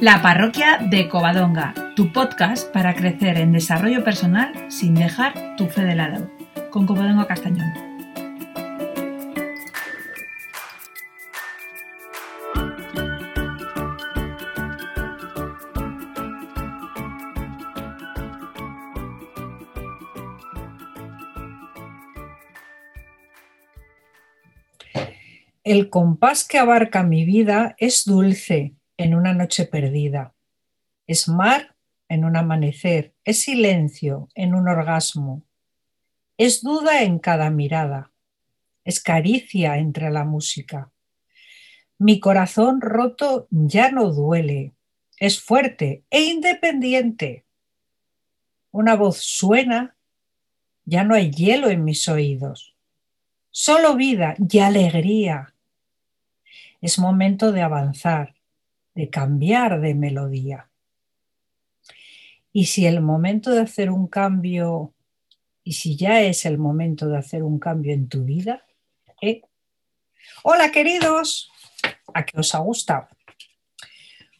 La 0.00 0.22
parroquia 0.22 0.78
de 0.78 1.10
Covadonga, 1.10 1.74
tu 1.94 2.10
podcast 2.10 2.72
para 2.72 2.94
crecer 2.94 3.36
en 3.36 3.52
desarrollo 3.52 4.02
personal 4.02 4.50
sin 4.70 4.94
dejar 4.94 5.56
tu 5.56 5.66
fe 5.66 5.82
de 5.82 5.94
lado, 5.94 6.30
con 6.70 6.86
Covadonga 6.86 7.26
Castañón. 7.26 7.70
El 25.62 25.90
compás 25.90 26.48
que 26.48 26.56
abarca 26.56 27.02
mi 27.02 27.26
vida 27.26 27.74
es 27.78 28.06
dulce 28.06 28.79
en 29.02 29.14
una 29.14 29.32
noche 29.32 29.64
perdida, 29.64 30.34
es 31.06 31.26
mar 31.26 31.74
en 32.06 32.26
un 32.26 32.36
amanecer, 32.36 33.14
es 33.24 33.44
silencio 33.44 34.28
en 34.34 34.54
un 34.54 34.68
orgasmo, 34.68 35.42
es 36.36 36.62
duda 36.62 37.02
en 37.02 37.18
cada 37.18 37.48
mirada, 37.48 38.12
es 38.84 39.02
caricia 39.02 39.78
entre 39.78 40.10
la 40.10 40.24
música. 40.24 40.90
Mi 41.96 42.20
corazón 42.20 42.82
roto 42.82 43.48
ya 43.50 43.90
no 43.90 44.12
duele, 44.12 44.74
es 45.18 45.40
fuerte 45.40 46.04
e 46.10 46.24
independiente. 46.24 47.46
Una 48.70 48.96
voz 48.96 49.16
suena, 49.16 49.96
ya 50.84 51.04
no 51.04 51.14
hay 51.14 51.30
hielo 51.30 51.70
en 51.70 51.84
mis 51.84 52.06
oídos, 52.06 52.76
solo 53.50 53.96
vida 53.96 54.34
y 54.46 54.58
alegría. 54.58 55.54
Es 56.82 56.98
momento 56.98 57.50
de 57.50 57.62
avanzar, 57.62 58.34
de 59.00 59.08
cambiar 59.08 59.80
de 59.80 59.94
melodía. 59.94 60.68
Y 62.52 62.66
si 62.66 62.84
el 62.84 63.00
momento 63.00 63.50
de 63.50 63.60
hacer 63.60 63.90
un 63.90 64.08
cambio, 64.08 64.92
y 65.64 65.72
si 65.72 65.96
ya 65.96 66.20
es 66.20 66.44
el 66.44 66.58
momento 66.58 67.08
de 67.08 67.16
hacer 67.16 67.42
un 67.42 67.58
cambio 67.58 67.94
en 67.94 68.10
tu 68.10 68.24
vida, 68.24 68.62
¿eh? 69.22 69.40
hola 70.42 70.70
queridos, 70.70 71.50
¿a 72.12 72.26
qué 72.26 72.38
os 72.38 72.54
ha 72.54 72.58
gustado? 72.58 73.08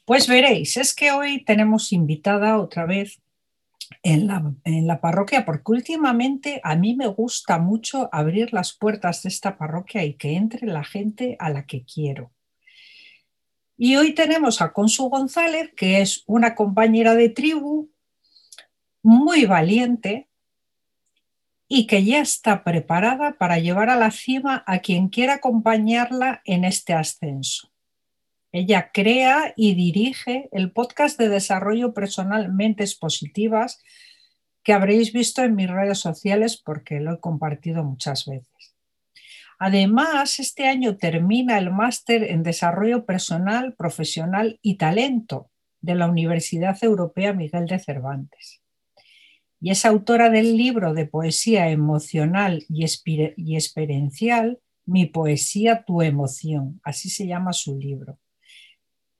Pues 0.04 0.28
veréis, 0.28 0.76
es 0.76 0.94
que 0.94 1.10
hoy 1.10 1.42
tenemos 1.42 1.90
invitada 1.92 2.58
otra 2.58 2.84
vez 2.84 3.22
en 4.02 4.26
la, 4.26 4.52
en 4.64 4.86
la, 4.86 5.00
parroquia, 5.00 5.46
porque 5.46 5.72
últimamente 5.72 6.60
a 6.64 6.76
mí 6.76 6.94
me 6.96 7.06
gusta 7.06 7.58
mucho 7.58 8.10
abrir 8.12 8.52
las 8.52 8.74
puertas 8.74 9.22
de 9.22 9.30
esta 9.30 9.56
parroquia 9.56 10.04
y 10.04 10.14
que 10.14 10.34
entre 10.36 10.66
la 10.66 10.84
gente 10.84 11.36
a 11.38 11.48
la 11.48 11.64
que 11.64 11.82
quiero. 11.84 12.30
Y 13.82 13.96
hoy 13.96 14.14
tenemos 14.14 14.60
a 14.60 14.74
Consu 14.74 15.08
González, 15.08 15.72
que 15.74 16.02
es 16.02 16.22
una 16.26 16.54
compañera 16.54 17.14
de 17.14 17.30
tribu 17.30 17.90
muy 19.02 19.46
valiente 19.46 20.28
y 21.66 21.86
que 21.86 22.04
ya 22.04 22.20
está 22.20 22.62
preparada 22.62 23.38
para 23.38 23.58
llevar 23.58 23.88
a 23.88 23.96
la 23.96 24.10
cima 24.10 24.62
a 24.66 24.80
quien 24.80 25.08
quiera 25.08 25.36
acompañarla 25.36 26.42
en 26.44 26.66
este 26.66 26.92
ascenso. 26.92 27.72
Ella 28.52 28.90
crea 28.92 29.54
y 29.56 29.74
dirige 29.74 30.50
el 30.52 30.72
podcast 30.72 31.18
de 31.18 31.30
desarrollo 31.30 31.94
personal 31.94 32.52
Mentes 32.52 32.94
Positivas 32.94 33.82
que 34.62 34.74
habréis 34.74 35.14
visto 35.14 35.42
en 35.42 35.54
mis 35.54 35.70
redes 35.70 36.00
sociales 36.00 36.58
porque 36.62 37.00
lo 37.00 37.14
he 37.14 37.20
compartido 37.20 37.82
muchas 37.82 38.26
veces. 38.26 38.69
Además, 39.62 40.40
este 40.40 40.66
año 40.66 40.96
termina 40.96 41.58
el 41.58 41.70
máster 41.70 42.22
en 42.22 42.42
Desarrollo 42.42 43.04
Personal, 43.04 43.74
Profesional 43.74 44.58
y 44.62 44.76
Talento 44.76 45.50
de 45.82 45.94
la 45.96 46.08
Universidad 46.08 46.82
Europea 46.82 47.34
Miguel 47.34 47.66
de 47.66 47.78
Cervantes. 47.78 48.62
Y 49.60 49.70
es 49.70 49.84
autora 49.84 50.30
del 50.30 50.56
libro 50.56 50.94
de 50.94 51.04
poesía 51.04 51.68
emocional 51.68 52.64
y, 52.70 52.84
experiencial 53.54 54.58
Mi 54.86 55.04
poesía, 55.04 55.84
tu 55.84 56.00
emoción. 56.00 56.80
Así 56.82 57.10
se 57.10 57.26
llama 57.26 57.52
su 57.52 57.78
libro, 57.78 58.18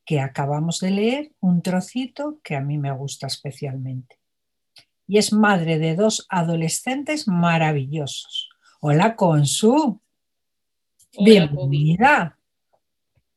que 0.06 0.21
acabamos 0.21 0.81
de 0.81 0.91
leer 0.91 1.33
un 1.41 1.61
trocito 1.61 2.41
que 2.43 2.56
a 2.56 2.62
mí 2.62 2.79
me 2.79 2.93
gusta 2.93 3.27
especialmente. 3.27 4.19
Y 5.06 5.19
es 5.19 5.34
madre 5.34 5.79
de 5.79 5.97
dos 5.97 6.27
adolescentes 6.31 7.29
maravillosos. 7.29 8.49
Hola, 8.81 9.17
Consu. 9.17 10.00
Bienvenida. 11.22 12.38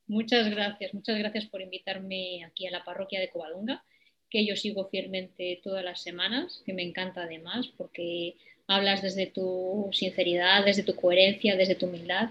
Muchas 0.06 0.50
gracias, 0.50 0.94
muchas 0.94 1.18
gracias 1.18 1.46
por 1.46 1.60
invitarme 1.60 2.44
aquí 2.44 2.66
a 2.66 2.70
la 2.70 2.84
parroquia 2.84 3.20
de 3.20 3.28
Covadonga, 3.28 3.84
que 4.30 4.46
yo 4.46 4.56
sigo 4.56 4.88
fielmente 4.88 5.60
todas 5.62 5.84
las 5.84 6.02
semanas, 6.02 6.62
que 6.64 6.72
me 6.72 6.82
encanta 6.82 7.24
además 7.24 7.68
porque 7.76 8.36
hablas 8.66 9.02
desde 9.02 9.26
tu 9.26 9.88
sinceridad, 9.92 10.64
desde 10.64 10.82
tu 10.82 10.94
coherencia, 10.94 11.56
desde 11.56 11.74
tu 11.74 11.86
humildad 11.86 12.30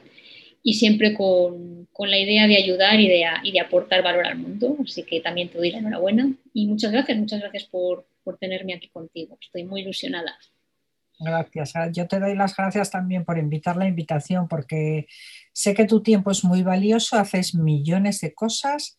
y 0.64 0.74
siempre 0.76 1.14
con, 1.14 1.88
la 2.00 2.18
idea 2.18 2.48
de 2.48 2.58
ayudar 2.58 3.00
y 3.00 3.08
de, 3.08 3.26
y 3.44 3.52
de, 3.52 3.60
aportar 3.60 4.02
valor 4.02 4.26
al 4.26 4.38
mundo. 4.38 4.78
Así 4.84 5.04
que 5.04 5.22
también 5.22 5.50
te 5.50 5.58
doy 5.58 5.72
la 5.72 5.80
enhorabuena 5.80 6.34
y 6.54 6.68
muchas 6.68 6.92
gracias, 6.92 7.18
muchas 7.18 7.42
gracias 7.42 7.66
por, 7.66 8.08
por 8.24 8.38
tenerme 8.38 8.74
aquí 8.74 8.88
contigo. 8.88 9.38
Estoy 9.42 9.66
muy 9.66 9.82
ilusionada. 9.82 10.36
Gracias. 11.20 11.74
Yo 11.92 12.08
te 12.08 12.20
doy 12.20 12.36
las 12.36 12.56
gracias 12.56 12.92
también 12.92 13.24
por 13.24 13.38
invitar 13.38 13.78
la 13.78 13.88
invitación, 13.88 14.48
porque 14.48 15.08
sé 15.54 15.74
que 15.74 15.86
tu 15.86 16.02
tiempo 16.02 16.32
es 16.32 16.44
muy 16.44 16.64
valioso, 16.64 17.18
haces 17.18 17.56
millones 17.56 18.20
de 18.20 18.34
cosas 18.34 18.98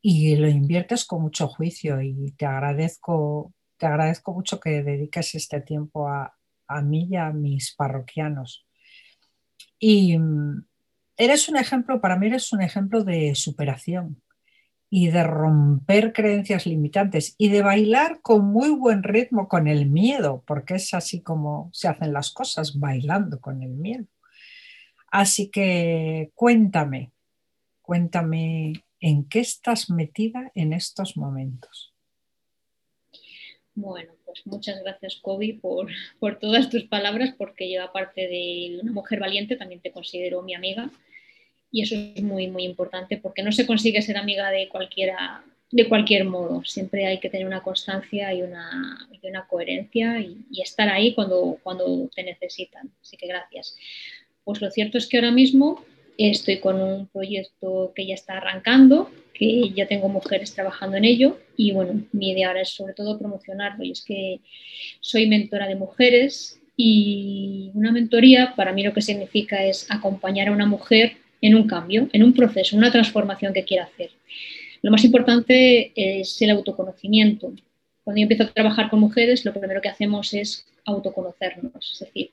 y 0.00 0.36
lo 0.36 0.48
inviertes 0.48 1.04
con 1.04 1.22
mucho 1.22 1.48
juicio 1.48 2.00
y 2.00 2.32
te 2.32 2.46
agradezco, 2.46 3.52
te 3.76 3.86
agradezco 3.86 4.32
mucho 4.32 4.58
que 4.58 4.82
dediques 4.82 5.34
este 5.34 5.60
tiempo 5.60 6.08
a, 6.08 6.34
a 6.68 6.82
mí 6.82 7.08
y 7.10 7.16
a 7.16 7.30
mis 7.30 7.74
parroquianos. 7.74 8.66
Y 9.78 10.16
mm, 10.16 10.64
eres 11.16 11.48
un 11.48 11.56
ejemplo, 11.56 12.00
para 12.00 12.16
mí 12.16 12.28
eres 12.28 12.52
un 12.52 12.62
ejemplo 12.62 13.04
de 13.04 13.34
superación 13.34 14.22
y 14.88 15.08
de 15.08 15.24
romper 15.24 16.12
creencias 16.12 16.66
limitantes 16.66 17.34
y 17.38 17.48
de 17.48 17.62
bailar 17.62 18.20
con 18.20 18.44
muy 18.44 18.70
buen 18.70 19.02
ritmo 19.02 19.48
con 19.48 19.66
el 19.66 19.86
miedo, 19.86 20.44
porque 20.46 20.74
es 20.74 20.92
así 20.94 21.22
como 21.22 21.70
se 21.72 21.88
hacen 21.88 22.12
las 22.12 22.30
cosas, 22.30 22.78
bailando 22.78 23.40
con 23.40 23.62
el 23.62 23.70
miedo. 23.70 24.06
Así 25.12 25.50
que 25.50 26.30
cuéntame, 26.34 27.12
cuéntame 27.82 28.72
en 28.98 29.28
qué 29.28 29.40
estás 29.40 29.90
metida 29.90 30.50
en 30.54 30.72
estos 30.72 31.18
momentos. 31.18 31.92
Bueno, 33.74 34.14
pues 34.24 34.46
muchas 34.46 34.82
gracias, 34.82 35.16
Kobe, 35.16 35.58
por, 35.60 35.88
por 36.18 36.38
todas 36.38 36.70
tus 36.70 36.84
palabras, 36.84 37.34
porque 37.36 37.70
yo, 37.70 37.84
aparte 37.84 38.22
de 38.26 38.78
una 38.82 38.92
mujer 38.92 39.20
valiente, 39.20 39.56
también 39.56 39.82
te 39.82 39.92
considero 39.92 40.40
mi 40.40 40.54
amiga 40.54 40.90
y 41.70 41.82
eso 41.82 41.94
es 41.94 42.22
muy, 42.22 42.48
muy 42.48 42.64
importante 42.64 43.18
porque 43.18 43.42
no 43.42 43.52
se 43.52 43.66
consigue 43.66 44.00
ser 44.00 44.16
amiga 44.16 44.50
de 44.50 44.70
cualquiera 44.70 45.44
de 45.70 45.88
cualquier 45.88 46.24
modo. 46.26 46.62
Siempre 46.64 47.06
hay 47.06 47.18
que 47.18 47.30
tener 47.30 47.46
una 47.46 47.62
constancia 47.62 48.32
y 48.32 48.42
una, 48.42 49.08
una 49.22 49.46
coherencia 49.46 50.20
y, 50.20 50.60
estar 50.62 50.88
ahí 50.88 51.14
cuando, 51.14 51.58
cuando 51.62 52.08
te 52.14 52.22
necesitan. 52.22 52.90
Así 53.00 53.16
que 53.16 53.26
gracias. 53.26 53.76
Pues 54.44 54.60
lo 54.60 54.70
cierto 54.70 54.98
es 54.98 55.06
que 55.06 55.18
ahora 55.18 55.30
mismo 55.30 55.84
estoy 56.18 56.58
con 56.58 56.80
un 56.80 57.06
proyecto 57.06 57.92
que 57.94 58.06
ya 58.06 58.14
está 58.14 58.36
arrancando, 58.38 59.10
que 59.34 59.70
ya 59.74 59.86
tengo 59.86 60.08
mujeres 60.08 60.54
trabajando 60.54 60.96
en 60.96 61.04
ello 61.04 61.38
y 61.56 61.72
bueno, 61.72 62.04
mi 62.12 62.30
idea 62.30 62.48
ahora 62.48 62.62
es 62.62 62.70
sobre 62.70 62.94
todo 62.94 63.18
promocionarlo 63.18 63.84
y 63.84 63.92
es 63.92 64.04
que 64.04 64.40
soy 65.00 65.26
mentora 65.26 65.66
de 65.66 65.76
mujeres 65.76 66.60
y 66.76 67.70
una 67.74 67.92
mentoría 67.92 68.54
para 68.56 68.72
mí 68.72 68.82
lo 68.82 68.92
que 68.92 69.00
significa 69.00 69.64
es 69.64 69.86
acompañar 69.90 70.48
a 70.48 70.52
una 70.52 70.66
mujer 70.66 71.16
en 71.40 71.54
un 71.54 71.66
cambio, 71.66 72.08
en 72.12 72.22
un 72.22 72.34
proceso, 72.34 72.76
en 72.76 72.82
una 72.82 72.92
transformación 72.92 73.52
que 73.52 73.64
quiera 73.64 73.84
hacer. 73.84 74.10
Lo 74.80 74.90
más 74.90 75.04
importante 75.04 75.92
es 75.94 76.40
el 76.42 76.50
autoconocimiento. 76.50 77.52
Cuando 78.04 78.20
yo 78.20 78.24
empiezo 78.24 78.44
a 78.44 78.52
trabajar 78.52 78.90
con 78.90 79.00
mujeres, 79.00 79.44
lo 79.44 79.52
primero 79.52 79.80
que 79.80 79.88
hacemos 79.88 80.34
es 80.34 80.66
autoconocernos, 80.84 81.92
es 81.92 81.98
decir, 82.00 82.30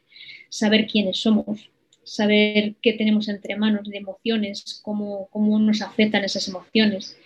saber 0.50 0.88
quiénes 0.88 1.20
somos, 1.20 1.70
saber 2.16 2.76
qué 2.82 2.94
tenemos 2.94 3.30
entre 3.30 3.56
manos 3.56 3.88
de 3.88 3.98
emociones, 3.98 4.80
cómo, 4.84 5.28
cómo 5.32 5.60
nos 5.60 5.82
afectan 5.82 6.24
esas 6.24 6.48
emociones, 6.48 7.18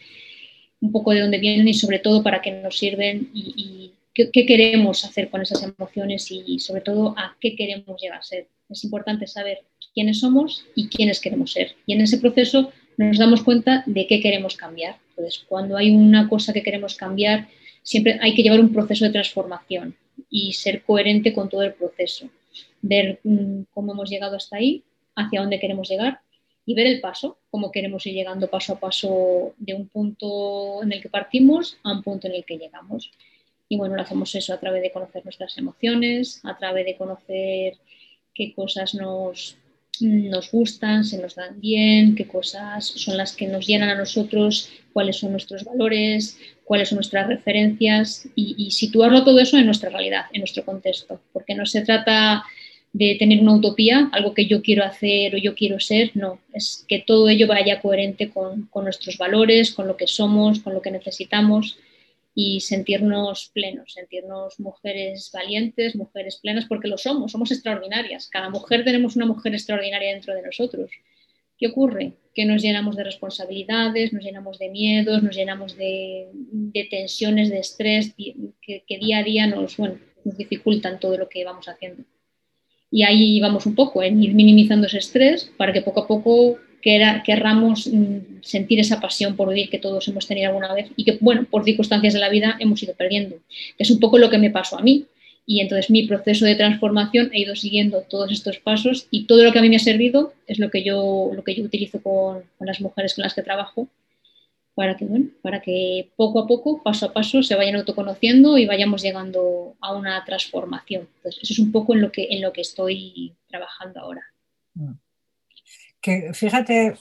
un 0.82 0.92
poco 0.92 1.12
de 1.12 1.22
dónde 1.22 1.40
vienen 1.40 1.68
y 1.68 1.74
sobre 1.74 2.00
todo 2.00 2.24
para 2.24 2.42
qué 2.42 2.52
nos 2.52 2.78
sirven 2.78 3.30
y, 3.34 3.94
qué, 4.14 4.30
qué, 4.32 4.46
queremos 4.46 5.06
hacer 5.06 5.30
con 5.30 5.42
esas 5.42 5.64
emociones 5.64 6.30
y 6.30 6.60
sobre 6.60 6.82
todo 6.82 7.16
a 7.18 7.36
qué 7.40 7.56
queremos 7.56 8.00
llegar 8.02 8.20
a 8.20 8.24
ser. 8.24 8.48
Es 8.70 8.84
importante 8.84 9.28
saber 9.28 9.60
quiénes 9.94 10.20
somos 10.20 10.66
y 10.76 10.88
quiénes 10.88 11.20
queremos 11.20 11.52
ser. 11.52 11.76
Y 11.86 11.94
en 11.94 12.02
ese 12.02 12.18
proceso 12.18 12.72
nos 12.98 13.18
damos 13.18 13.44
cuenta 13.44 13.84
de 13.86 14.08
qué 14.08 14.20
queremos 14.22 14.56
cambiar. 14.56 14.98
Entonces, 15.10 15.44
cuando 15.48 15.78
hay 15.78 15.92
una 15.92 16.30
cosa 16.30 16.54
que 16.54 16.64
queremos 16.64 16.96
cambiar, 16.96 17.48
siempre 17.82 18.18
hay 18.22 18.34
que 18.34 18.44
llevar 18.44 18.60
un 18.60 18.74
proceso 18.74 19.06
de 19.06 19.12
transformación 19.12 19.96
y 20.30 20.54
ser 20.54 20.84
coherente 20.84 21.34
con 21.34 21.50
todo 21.50 21.64
el 21.64 21.74
proceso. 21.74 22.30
Ver 22.82 23.20
mm, 23.24 23.64
cómo 23.74 23.94
hemos 23.94 24.10
llegado 24.10 24.36
hasta 24.36 24.58
ahí, 24.58 24.84
hacia 25.16 25.42
dónde 25.42 25.60
queremos 25.60 25.90
llegar 25.90 26.22
y 26.66 26.76
ver 26.76 26.88
el 26.88 27.02
paso, 27.02 27.38
cómo 27.50 27.72
queremos 27.72 28.06
ir 28.06 28.14
llegando 28.14 28.50
paso 28.50 28.74
a 28.74 28.80
paso 28.80 29.54
de 29.58 29.74
un 29.74 29.88
punto 29.88 30.82
en 30.82 30.94
el 30.94 31.02
que 31.02 31.10
partimos 31.10 31.78
a 31.84 31.92
un 31.92 32.02
punto 32.02 32.28
en 32.28 32.36
el 32.36 32.46
que 32.46 32.58
llegamos. 32.58 33.12
Y 33.68 33.78
bueno, 33.78 33.96
lo 33.96 34.02
hacemos 34.02 34.34
eso 34.36 34.54
a 34.54 34.60
través 34.60 34.82
de 34.82 34.92
conocer 34.92 35.24
nuestras 35.24 35.58
emociones, 35.58 36.40
a 36.44 36.58
través 36.58 36.86
de 36.86 36.96
conocer 36.96 37.78
qué 38.34 38.54
cosas 38.54 38.96
nos, 38.96 39.58
nos 40.00 40.52
gustan, 40.52 41.04
se 41.04 41.22
nos 41.22 41.36
dan 41.36 41.60
bien, 41.60 42.16
qué 42.16 42.28
cosas 42.28 42.86
son 42.86 43.18
las 43.18 43.36
que 43.36 43.48
nos 43.48 43.68
llenan 43.68 43.90
a 43.90 43.96
nosotros, 43.96 44.70
cuáles 44.94 45.18
son 45.18 45.32
nuestros 45.32 45.64
valores, 45.64 46.38
cuáles 46.64 46.90
son 46.90 46.98
nuestras 46.98 47.28
referencias 47.28 48.28
y, 48.36 48.56
y 48.58 48.72
situarlo 48.72 49.24
todo 49.24 49.40
eso 49.40 49.58
en 49.58 49.66
nuestra 49.66 49.90
realidad, 49.90 50.26
en 50.32 50.42
nuestro 50.42 50.64
contexto, 50.66 51.22
porque 51.32 51.56
no 51.56 51.66
se 51.66 51.82
trata 51.82 52.44
de 52.94 53.16
tener 53.18 53.42
una 53.42 53.56
utopía, 53.56 54.10
algo 54.12 54.36
que 54.36 54.46
yo 54.46 54.62
quiero 54.62 54.84
hacer 54.86 55.34
o 55.34 55.40
yo 55.40 55.56
quiero 55.56 55.80
ser, 55.80 56.12
no, 56.14 56.40
es 56.54 56.86
que 56.88 57.04
todo 57.06 57.28
ello 57.28 57.48
vaya 57.48 57.82
coherente 57.82 58.30
con, 58.30 58.70
nuestros 58.76 59.18
valores, 59.18 59.74
con 59.74 59.88
lo 59.88 59.98
que 59.98 60.06
somos, 60.06 60.60
con 60.60 60.76
lo 60.76 60.82
que 60.82 60.92
necesitamos 60.92 61.80
y 62.36 62.62
sentirnos 62.62 63.50
plenos, 63.52 63.94
sentirnos 63.94 64.60
mujeres 64.60 65.32
valientes, 65.34 65.96
mujeres 65.96 66.38
plenas, 66.42 66.66
porque 66.66 66.88
lo 66.88 67.00
somos, 67.00 67.32
somos 67.32 67.52
extraordinarias. 67.52 68.28
Cada 68.28 68.50
mujer 68.50 68.84
tenemos 68.84 69.16
una 69.16 69.26
mujer 69.26 69.54
extraordinaria 69.54 70.14
dentro 70.14 70.36
de 70.36 70.44
nosotros. 70.44 70.92
¿Qué 71.58 71.68
ocurre? 71.68 72.14
Que 72.34 72.46
nos 72.46 72.62
llenamos 72.62 72.96
de 72.96 73.04
responsabilidades, 73.04 74.12
nos 74.12 74.24
llenamos 74.24 74.58
de 74.60 74.70
miedos, 74.70 75.22
nos 75.22 75.36
llenamos 75.36 75.78
de, 75.78 76.28
tensiones, 76.90 77.50
de 77.50 77.60
estrés, 77.60 78.14
que, 78.16 78.84
que, 78.88 78.98
día 78.98 79.20
a 79.20 79.24
día 79.24 79.48
nos, 79.48 79.78
bueno, 79.78 80.00
nos 80.26 80.38
dificultan 80.38 81.00
todo 81.00 81.18
lo 81.18 81.30
que 81.30 81.46
vamos 81.46 81.68
haciendo. 81.68 82.04
Y 82.90 83.04
ahí 83.04 83.40
vamos 83.40 83.66
un 83.66 83.76
poco, 83.76 84.04
en 84.04 84.22
ir 84.22 84.34
minimizando 84.34 84.88
ese 84.88 85.00
estrés 85.00 85.52
para 85.58 85.74
que 85.74 85.82
poco 85.82 86.02
a 86.02 86.08
poco 86.08 86.60
querramos 86.84 87.88
mm, 87.88 88.42
sentir 88.42 88.80
esa 88.80 89.00
pasión 89.00 89.36
por 89.36 89.50
vivir 89.50 89.70
que 89.70 89.80
todos 89.80 90.08
hemos 90.10 90.28
tenido 90.28 90.50
alguna 90.50 90.74
vez 90.74 90.92
y 90.98 91.06
que, 91.06 91.18
bueno, 91.22 91.48
por 91.50 91.64
circunstancias 91.64 92.14
de 92.14 92.20
la 92.20 92.30
vida 92.30 92.58
hemos 92.60 92.84
ido 92.84 92.94
perdiendo. 92.94 93.38
Es 93.78 93.90
un 93.90 94.00
poco 94.00 94.18
lo 94.18 94.30
que 94.30 94.38
me 94.38 94.50
pasó 94.50 94.78
a 94.78 94.82
mí. 94.82 95.06
Y 95.46 95.60
entonces 95.60 95.90
mi 95.90 96.08
proceso 96.08 96.46
de 96.46 96.56
transformación 96.56 97.30
he 97.34 97.42
ido 97.42 97.56
siguiendo 97.56 98.02
todos 98.02 98.32
estos 98.32 98.60
pasos 98.60 99.08
y 99.12 99.26
todo 99.26 99.44
lo 99.44 99.52
que 99.52 99.60
a 99.60 99.62
mí 99.62 99.70
me 99.70 99.76
ha 99.76 99.80
servido 99.80 100.34
es 100.48 100.60
lo 100.60 100.70
que 100.70 100.84
yo, 100.84 101.32
lo 101.34 101.44
que 101.44 101.56
yo 101.56 101.64
utilizo 101.64 102.02
con, 102.02 102.44
con 102.58 102.68
las 102.68 102.80
mujeres 102.80 103.14
con 103.14 103.24
las 103.24 103.34
que 103.34 103.42
trabajo 103.42 103.90
para 104.76 104.98
que, 104.98 105.06
bueno, 105.06 105.28
para 105.42 105.62
que 105.62 106.12
poco 106.16 106.40
a 106.40 106.48
poco, 106.48 106.82
paso 106.82 107.06
a 107.06 107.14
paso, 107.14 107.44
se 107.44 107.56
vayan 107.56 107.76
autoconociendo 107.76 108.58
y 108.58 108.66
vayamos 108.66 109.04
llegando 109.04 109.76
a 109.80 109.96
una 109.96 110.24
transformación. 110.26 111.08
Entonces, 111.18 111.44
eso 111.44 111.54
es 111.54 111.60
un 111.60 111.72
poco 111.72 111.94
en 111.94 112.02
lo 112.02 112.12
que, 112.12 112.28
en 112.30 112.42
lo 112.42 112.52
que 112.52 112.62
estoy 112.62 113.36
trabajando 113.48 114.00
ahora. 114.00 114.24
Mm. 114.74 114.94
Que 116.02 116.34
fíjate, 116.34 116.96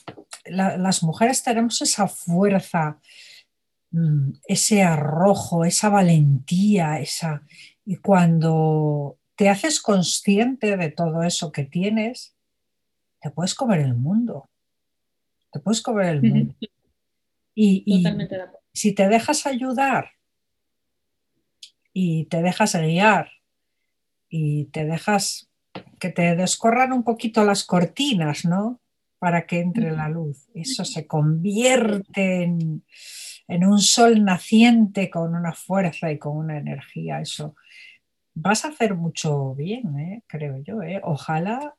las 0.47 1.03
mujeres 1.03 1.43
tenemos 1.43 1.81
esa 1.81 2.07
fuerza, 2.07 3.01
mm, 3.91 4.33
ese 4.47 4.83
arrojo, 4.83 5.65
esa 5.65 5.89
valentía, 5.89 7.01
esa... 7.01 7.43
Y 7.85 7.97
cuando 7.97 9.19
te 9.37 9.49
haces 9.49 9.81
consciente 9.81 10.77
de 10.77 10.91
todo 10.91 11.23
eso 11.23 11.53
que 11.53 11.65
tienes, 11.65 12.37
te 13.21 13.31
puedes 13.31 13.55
comer 13.55 13.81
el 13.81 13.95
mundo. 13.95 14.51
Te 15.51 15.61
puedes 15.61 15.81
comer 15.81 16.07
el 16.07 16.23
mundo. 16.23 16.55
Y, 17.55 18.05
si 18.73 18.95
te 18.95 19.09
dejas 19.09 19.47
ayudar 19.47 20.13
y 21.93 22.25
te 22.27 22.41
dejas 22.41 22.75
guiar 22.75 23.31
y 24.31 24.65
te 24.67 24.87
dejas 24.87 25.51
que 25.99 26.09
te 26.09 26.35
descorran 26.35 26.93
un 26.93 27.05
poquito 27.05 27.45
las 27.45 27.65
cortinas, 27.65 28.45
¿no? 28.45 28.81
Para 29.19 29.47
que 29.47 29.61
entre 29.61 29.93
la 29.93 30.09
luz. 30.09 30.49
Eso 30.55 30.85
se 30.85 31.07
convierte 31.07 32.45
en, 32.45 32.85
un 33.61 33.79
sol 33.79 34.25
naciente 34.25 35.11
con 35.11 35.35
una 35.35 35.53
fuerza 35.53 36.11
y 36.11 36.19
con 36.19 36.37
una 36.37 36.59
energía. 36.59 37.21
Eso 37.21 37.55
vas 38.35 38.65
a 38.65 38.69
hacer 38.69 38.95
mucho 38.95 39.55
bien, 39.55 39.99
¿eh? 39.99 40.23
creo 40.27 40.59
yo. 40.59 40.83
¿eh? 40.83 41.01
Ojalá 41.05 41.75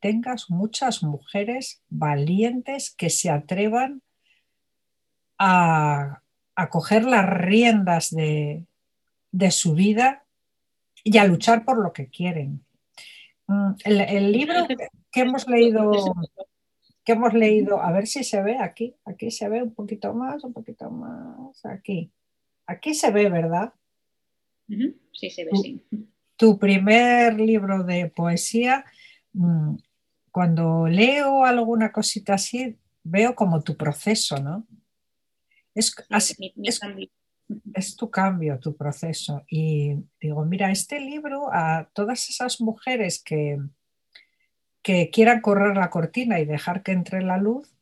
tengas 0.00 0.50
muchas 0.50 1.02
mujeres 1.02 1.82
valientes 1.88 2.90
que 2.90 3.10
se 3.10 3.30
atrevan 3.30 4.02
a, 5.38 6.22
coger 6.70 7.04
las 7.04 7.26
riendas 7.26 8.10
de, 8.10 8.66
su 9.50 9.74
vida 9.74 10.24
y 11.02 11.16
a 11.18 11.24
luchar 11.24 11.64
por 11.64 11.78
lo 11.78 11.92
que 11.92 12.08
quieren. 12.08 12.64
Mm, 13.46 13.72
el, 13.84 14.32
libro 14.32 14.66
que 15.10 15.20
hemos 15.20 15.48
leído, 15.48 15.92
que 17.04 17.12
hemos 17.12 17.32
leído, 17.32 17.80
a 17.80 17.92
ver 17.92 18.06
si 18.06 18.24
se 18.24 18.42
ve 18.42 18.58
aquí, 18.58 18.94
aquí 19.04 19.30
se 19.30 19.48
ve 19.48 19.62
un 19.62 19.74
poquito 19.74 20.12
más, 20.14 20.44
un 20.44 20.52
poquito 20.52 20.90
más, 20.90 21.64
aquí. 21.64 22.12
Aquí 22.66 22.94
se 22.94 23.10
ve, 23.10 23.28
¿verdad? 23.28 23.72
Sí, 25.12 25.30
se 25.30 25.44
ve, 25.44 25.50
sí. 25.60 25.86
Tu 26.36 26.58
primer 26.58 27.38
libro 27.40 27.82
de 27.84 28.08
poesía, 28.08 28.84
mm, 29.32 29.76
cuando 30.30 30.86
leo 30.86 31.44
alguna 31.44 31.90
cosita 31.90 32.34
así, 32.34 32.78
veo 33.02 33.34
como 33.34 33.62
tu 33.62 33.76
proceso, 33.76 34.36
¿no? 34.40 34.66
Es, 35.74 35.94
tu 37.96 38.10
cambio, 38.10 38.58
tu 38.58 38.76
proceso. 38.76 39.42
Y 39.48 39.96
digo, 40.20 40.44
mira, 40.44 40.70
este 40.70 41.00
libro 41.00 41.48
a 41.52 41.88
todas 41.92 42.28
esas 42.28 42.60
mujeres 42.60 43.22
que, 43.22 43.58
que 44.82 45.10
quieran 45.10 45.40
correr 45.40 45.76
la 45.76 45.90
cortina 45.90 46.40
y 46.40 46.44
dejar 46.44 46.82
que 46.82 46.92
entre 46.92 47.22
la 47.22 47.38
luz, 47.38 47.74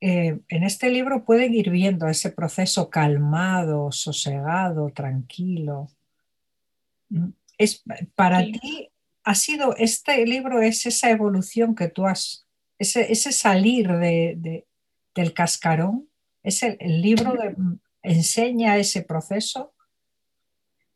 eh, 0.00 0.40
en 0.48 0.62
este 0.62 0.90
libro 0.90 1.24
pueden 1.24 1.54
ir 1.54 1.70
viendo 1.70 2.06
ese 2.08 2.30
proceso 2.30 2.88
calmado, 2.88 3.90
sosegado, 3.92 4.90
tranquilo. 4.90 5.88
Es, 7.58 7.82
para 8.14 8.42
ti 8.44 8.90
ha 9.24 9.34
sido, 9.34 9.74
este 9.76 10.24
libro 10.24 10.60
es 10.60 10.86
esa 10.86 11.10
evolución 11.10 11.74
que 11.74 11.88
tú 11.88 12.06
has, 12.06 12.46
ese, 12.78 13.32
salir 13.32 13.90
de, 13.90 14.66
del 15.14 15.34
cascarón 15.34 16.08
¿Es 16.42 16.62
el, 16.62 17.02
libro 17.02 17.34
que 17.34 17.54
enseña 18.02 18.78
ese 18.78 19.02
proceso? 19.02 19.74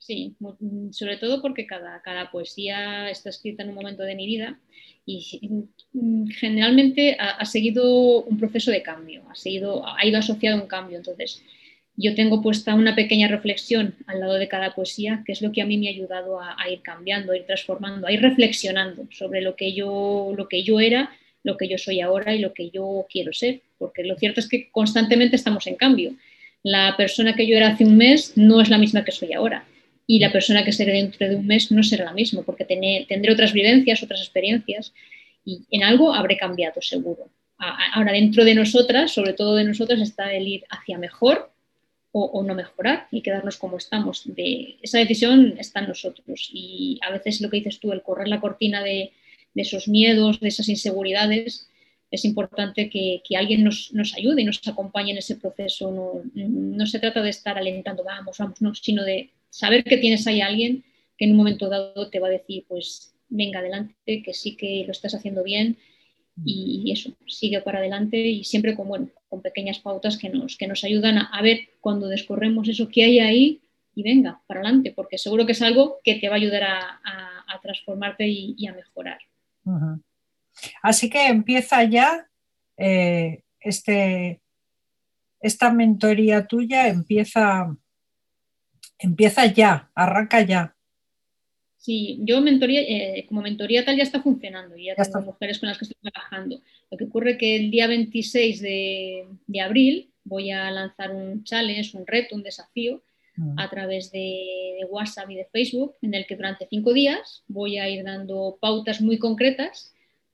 Sí, 0.02 0.34
mm, 0.40 0.90
sobre 0.90 1.16
todo 1.16 1.40
porque 1.40 1.64
cada, 1.64 2.02
cada, 2.02 2.30
poesía 2.32 3.08
está 3.08 3.30
escrita 3.30 3.62
en 3.62 3.68
un 3.68 3.76
momento 3.76 4.02
de 4.02 4.16
mi 4.16 4.26
vida 4.26 4.58
y 5.06 5.20
mm, 5.92 6.26
generalmente 6.40 7.16
ha, 7.20 7.44
seguido 7.44 8.24
un 8.24 8.36
proceso 8.36 8.72
de 8.72 8.82
cambio, 8.82 9.22
ha, 9.30 9.36
seguido, 9.36 9.86
ha 9.86 10.04
ido 10.04 10.18
asociado 10.18 10.58
a 10.58 10.62
un 10.62 10.66
cambio. 10.66 10.96
Entonces, 10.96 11.44
yo 11.96 12.16
tengo 12.16 12.42
puesta 12.42 12.74
una 12.74 12.96
pequeña 12.96 13.28
reflexión 13.28 13.94
al 14.08 14.18
lado 14.18 14.34
de 14.34 14.48
cada 14.48 14.74
poesía, 14.74 15.22
que 15.24 15.32
es 15.32 15.40
lo 15.40 15.52
que 15.52 15.62
a 15.62 15.66
mí 15.66 15.78
me 15.78 15.86
ha 15.86 15.90
ayudado 15.90 16.40
a, 16.40 16.56
a, 16.60 16.68
ir 16.68 16.82
cambiando, 16.82 17.32
a 17.32 17.36
ir 17.36 17.46
transformando, 17.46 18.08
a 18.08 18.12
ir 18.12 18.20
reflexionando 18.22 19.06
sobre 19.12 19.40
lo 19.40 19.54
que 19.54 19.72
yo, 19.72 20.34
lo 20.36 20.48
que 20.48 20.64
yo 20.64 20.80
era 20.80 21.10
lo 21.44 21.56
que 21.56 21.68
yo 21.68 21.76
soy 21.76 22.00
ahora 22.00 22.34
y 22.34 22.38
lo 22.38 22.54
que 22.54 22.70
yo 22.70 23.04
quiero 23.10 23.32
ser, 23.32 23.62
porque 23.78 24.04
lo 24.04 24.16
cierto 24.16 24.38
es 24.38 24.48
que 24.48 24.70
constantemente 24.70 25.34
estamos 25.34 25.66
en 25.66 25.74
cambio. 25.74 26.12
La 26.62 26.96
persona 26.96 27.34
que 27.34 27.48
yo 27.48 27.56
era 27.56 27.70
hace 27.70 27.84
un 27.84 27.96
mes 27.96 28.36
no 28.36 28.60
es 28.60 28.68
la 28.68 28.78
misma 28.78 29.04
que 29.04 29.10
soy 29.10 29.32
ahora 29.32 29.64
y 30.12 30.18
la 30.18 30.30
persona 30.30 30.62
que 30.62 30.72
seré 30.72 30.92
dentro 30.92 31.26
de 31.26 31.36
un 31.36 31.46
mes 31.46 31.72
no 31.72 31.82
será 31.82 32.04
la 32.04 32.12
misma, 32.12 32.42
porque 32.42 32.66
tendré 32.66 33.32
otras 33.32 33.54
vivencias, 33.54 34.02
otras 34.02 34.20
experiencias 34.20 34.92
y 35.42 35.62
en 35.70 35.84
algo 35.84 36.12
habré 36.12 36.36
cambiado 36.36 36.82
seguro. 36.82 37.30
Ahora, 37.56 38.12
dentro 38.12 38.44
de 38.44 38.54
nosotras, 38.54 39.10
sobre 39.10 39.32
todo 39.32 39.54
de 39.54 39.64
nosotras, 39.64 40.02
está 40.02 40.34
el 40.34 40.46
ir 40.46 40.64
hacia 40.68 40.98
mejor 40.98 41.50
o, 42.10 42.42
no 42.42 42.54
mejorar 42.54 43.08
y 43.10 43.22
quedarnos 43.22 43.56
como 43.56 43.78
estamos. 43.78 44.24
De, 44.26 44.76
esa 44.82 44.98
decisión 44.98 45.54
está 45.58 45.80
en 45.80 45.88
nosotros 45.88 46.50
y 46.52 46.98
a 47.00 47.10
veces 47.10 47.40
lo 47.40 47.48
que 47.48 47.56
dices 47.56 47.80
tú, 47.80 47.90
el 47.92 48.02
correr 48.02 48.28
la 48.28 48.38
cortina 48.38 48.82
de, 48.82 49.12
de 49.54 49.62
esos 49.62 49.88
miedos, 49.88 50.40
de 50.40 50.48
esas 50.48 50.68
inseguridades, 50.68 51.70
es 52.10 52.26
importante 52.26 52.90
que, 52.90 53.22
alguien 53.34 53.64
nos, 53.64 53.90
ayude 54.14 54.42
y 54.42 54.44
nos 54.44 54.60
acompañe 54.68 55.12
en 55.12 55.18
ese 55.18 55.36
proceso. 55.36 56.22
No, 56.34 56.86
se 56.86 56.98
trata 56.98 57.22
de 57.22 57.30
estar 57.30 57.56
alentando, 57.56 58.04
vamos, 58.04 58.36
vamos, 58.36 58.60
no, 58.60 58.74
sino 58.74 59.02
de 59.02 59.30
saber 59.52 59.84
que 59.84 59.98
tienes 59.98 60.26
ahí 60.26 60.40
a 60.40 60.46
alguien 60.46 60.84
que 61.16 61.26
en 61.26 61.32
un 61.32 61.36
momento 61.36 61.68
dado 61.68 62.10
te 62.10 62.18
va 62.18 62.28
a 62.28 62.30
decir, 62.30 62.64
pues 62.66 63.14
venga 63.28 63.60
adelante, 63.60 64.22
que 64.22 64.34
sí 64.34 64.56
que 64.56 64.82
lo 64.86 64.92
estás 64.92 65.14
haciendo 65.14 65.42
bien 65.42 65.78
y, 66.44 66.90
eso, 66.90 67.12
sigue 67.26 67.60
para 67.60 67.78
adelante 67.78 68.18
y 68.18 68.44
siempre 68.44 68.74
con, 68.74 68.88
bueno, 68.88 69.08
con 69.28 69.42
pequeñas 69.42 69.78
pautas 69.78 70.16
que 70.16 70.30
nos, 70.30 70.56
que 70.56 70.66
nos 70.66 70.82
ayudan 70.84 71.18
a, 71.18 71.42
ver 71.42 71.68
cuando 71.80 72.08
descorremos 72.08 72.68
eso 72.68 72.88
que 72.88 73.04
hay 73.04 73.18
ahí 73.18 73.60
y 73.94 74.02
venga, 74.02 74.42
para 74.46 74.60
adelante, 74.60 74.92
porque 74.96 75.18
seguro 75.18 75.44
que 75.44 75.52
es 75.52 75.60
algo 75.60 75.98
que 76.02 76.14
te 76.14 76.28
va 76.28 76.34
a 76.34 76.38
ayudar 76.38 76.62
a, 76.64 76.98
transformarte 77.62 78.26
y 78.26 78.66
a 78.66 78.72
mejorar. 78.72 79.18
Así 80.82 81.08
que 81.08 81.26
empieza 81.26 81.84
ya 81.84 82.26
eh, 82.76 83.42
este, 83.60 84.42
esta 85.40 85.72
mentoría 85.72 86.46
tuya, 86.46 86.88
empieza, 86.88 87.76
empieza 89.02 89.46
ya, 89.46 89.90
arranca 89.94 90.40
ya. 90.42 90.74
Sí, 91.76 92.20
yo 92.20 92.40
mentoría, 92.40 92.80
eh, 92.82 93.26
como 93.28 93.42
mentoría 93.42 93.84
tal 93.84 93.96
ya 93.96 94.04
está 94.04 94.22
funcionando, 94.22 94.76
ya, 94.76 94.94
ya 94.96 95.04
tengo 95.04 95.22
mujeres 95.22 95.58
con 95.58 95.68
las 95.68 95.78
que 95.78 95.84
estoy 95.86 96.10
trabajando. 96.12 96.60
Lo 96.90 96.96
que 96.96 97.04
ocurre 97.04 97.32
es 97.32 97.38
que 97.38 97.56
el 97.56 97.70
día 97.72 97.88
26 97.88 98.60
de, 98.60 99.26
de 99.48 99.60
abril 99.60 100.12
voy 100.22 100.52
a 100.52 100.70
lanzar 100.70 101.10
un 101.10 101.42
challenge, 101.42 101.96
un 101.96 102.06
reto, 102.06 102.36
un 102.36 102.44
desafío 102.44 103.02
mm. 103.36 103.58
a 103.58 103.68
través 103.68 104.12
de, 104.12 104.76
de, 104.78 104.86
WhatsApp 104.88 105.30
y 105.30 105.34
de 105.34 105.46
Facebook, 105.46 105.96
en 106.02 106.14
el 106.14 106.24
que 106.26 106.36
durante 106.36 106.68
cinco 106.70 106.92
días 106.92 107.42
voy 107.48 107.78
a 107.78 107.88
ir 107.88 108.04
dando 108.04 108.58
pautas 108.60 109.00
muy 109.00 109.18
concretas 109.18 109.92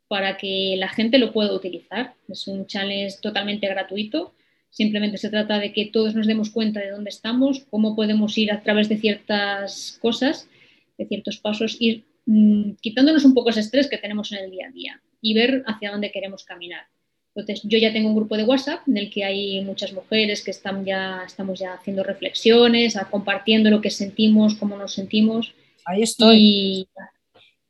para 0.09 0.37
que 0.37 0.75
la 0.77 0.89
gente 0.89 1.19
lo 1.19 1.33
pueda 1.33 1.55
utilizar. 1.55 2.15
Es 2.29 2.47
un 2.47 2.67
challenge 2.67 3.17
totalmente 3.23 3.69
gratuito. 3.69 4.35
Simplemente 4.79 5.19
se 5.19 5.29
trata 5.29 5.59
de 5.59 5.73
que 5.73 5.87
todos 5.87 6.15
nos 6.15 6.29
demos 6.29 6.51
cuenta 6.51 6.79
de 6.79 6.93
dónde 6.93 7.11
estamos, 7.11 7.67
cómo 7.69 7.97
podemos 7.97 8.39
ir 8.39 8.53
a 8.53 8.63
través 8.63 8.89
de 8.89 8.97
ciertas 8.97 9.99
cosas 10.01 10.49
de 10.97 11.07
ciertos 11.07 11.39
pasos, 11.39 11.77
ir 11.81 12.05
mmm, 12.27 12.75
quitándonos 12.81 13.25
un 13.25 13.35
poco 13.35 13.51
ese 13.51 13.59
estrés 13.59 13.89
que 13.89 13.99
tenemos 13.99 14.31
en 14.31 14.39
el 14.39 14.53
día 14.53 14.69
a 14.69 14.71
día 14.71 15.03
y 15.21 15.35
ver 15.35 15.65
hacia 15.67 15.91
dónde 15.91 16.13
queremos 16.13 16.45
caminar. 16.45 16.87
Entonces, 17.35 17.61
yo 17.65 17.77
ya 17.77 17.93
tengo 17.93 18.09
un 18.09 18.15
grupo 18.15 18.37
de 18.37 18.45
WhatsApp 18.45 18.87
en 18.87 18.99
el 18.99 19.11
que 19.11 19.25
hay 19.25 19.65
muchas 19.65 19.93
mujeres 19.93 20.45
que 20.45 20.53
están 20.53 20.85
ya, 20.85 21.25
estamos 21.27 21.59
ya 21.59 21.75
haciendo 21.75 22.05
reflexiones, 22.05 22.97
compartiendo 23.11 23.71
lo 23.71 23.81
que 23.81 23.91
sentimos, 23.91 24.55
cómo 24.55 24.77
nos 24.77 24.95
sentimos. 24.95 25.55
Ahí 25.87 26.03
estoy. 26.03 26.39
Y 26.39 26.89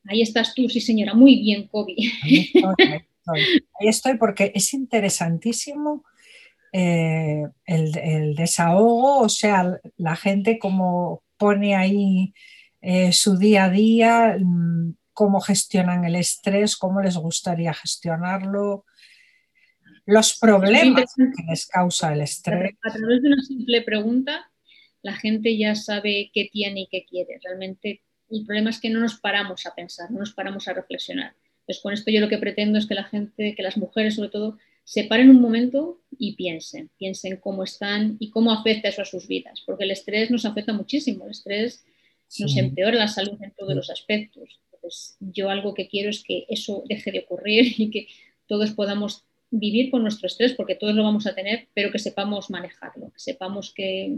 ahí 0.04 0.20
estás 0.20 0.54
tú, 0.54 0.68
sí 0.68 0.82
señora, 0.82 1.14
muy 1.14 1.36
bien, 1.36 1.68
Kobe. 1.68 1.94
Ahí 2.22 2.52
estoy, 2.52 2.74
ahí 2.78 2.98
estoy. 3.24 3.40
Ahí 3.80 3.88
estoy 3.88 4.18
porque 4.18 4.52
es 4.54 4.74
interesantísimo 4.74 6.04
eh, 6.72 7.44
el, 7.64 7.98
el, 7.98 8.34
desahogo, 8.34 9.20
o 9.20 9.28
sea, 9.28 9.78
la 9.96 10.16
gente 10.16 10.58
como 10.58 11.22
pone 11.36 11.74
ahí 11.74 12.34
eh, 12.80 13.12
su 13.12 13.36
día 13.36 13.64
a 13.64 13.70
día, 13.70 14.36
mm, 14.38 14.94
cómo 15.12 15.40
gestionan 15.40 16.04
el 16.04 16.16
estrés, 16.16 16.76
cómo 16.76 17.00
les 17.00 17.16
gustaría 17.16 17.74
gestionarlo, 17.74 18.84
los 20.06 20.38
problemas 20.38 21.12
que 21.16 21.42
les 21.48 21.66
causa 21.66 22.12
el 22.12 22.22
estrés. 22.22 22.72
A 22.82 22.92
través 22.94 23.22
de 23.22 23.28
una 23.28 23.42
simple 23.42 23.82
pregunta, 23.82 24.50
la 25.02 25.14
gente 25.14 25.58
ya 25.58 25.74
sabe 25.74 26.30
qué 26.32 26.48
tiene 26.50 26.82
y 26.82 26.88
qué 26.90 27.04
quiere. 27.04 27.38
Realmente 27.42 28.02
el 28.30 28.44
problema 28.46 28.70
es 28.70 28.80
que 28.80 28.90
no 28.90 29.00
nos 29.00 29.20
paramos 29.20 29.66
a 29.66 29.74
pensar, 29.74 30.10
no 30.10 30.20
nos 30.20 30.32
paramos 30.32 30.68
a 30.68 30.72
reflexionar. 30.74 31.34
Pues 31.66 31.80
con 31.80 31.92
esto 31.92 32.10
yo 32.10 32.20
lo 32.20 32.28
que 32.28 32.38
pretendo 32.38 32.78
es 32.78 32.86
que 32.86 32.94
la 32.94 33.04
gente, 33.04 33.54
que 33.54 33.62
las 33.62 33.76
mujeres 33.76 34.14
sobre 34.14 34.30
todo, 34.30 34.56
se 34.88 35.04
paren 35.04 35.28
un 35.28 35.42
momento 35.42 36.00
y 36.18 36.34
piensen, 36.34 36.88
piensen 36.96 37.36
cómo 37.36 37.62
están 37.62 38.16
y 38.20 38.30
cómo 38.30 38.50
afecta 38.52 38.88
eso 38.88 39.02
a 39.02 39.04
sus 39.04 39.28
vidas, 39.28 39.62
porque 39.66 39.84
el 39.84 39.90
estrés 39.90 40.30
nos 40.30 40.46
afecta 40.46 40.72
muchísimo. 40.72 41.26
El 41.26 41.32
estrés 41.32 41.84
nos 42.38 42.56
empeora 42.56 42.96
la 42.96 43.06
salud 43.06 43.36
en 43.42 43.50
todos 43.50 43.74
los 43.74 43.90
aspectos. 43.90 44.58
Entonces, 44.72 45.18
yo 45.20 45.50
algo 45.50 45.74
que 45.74 45.88
quiero 45.88 46.08
es 46.08 46.24
que 46.24 46.46
eso 46.48 46.84
deje 46.88 47.12
de 47.12 47.18
ocurrir 47.18 47.74
y 47.78 47.90
que 47.90 48.08
todos 48.46 48.70
podamos 48.70 49.24
vivir 49.50 49.90
con 49.90 50.00
nuestro 50.00 50.26
estrés, 50.26 50.54
porque 50.54 50.74
todos 50.74 50.94
lo 50.94 51.02
vamos 51.02 51.26
a 51.26 51.34
tener, 51.34 51.68
pero 51.74 51.92
que 51.92 51.98
sepamos 51.98 52.48
manejarlo, 52.48 53.12
que 53.12 53.20
sepamos 53.20 53.74
que, 53.74 54.16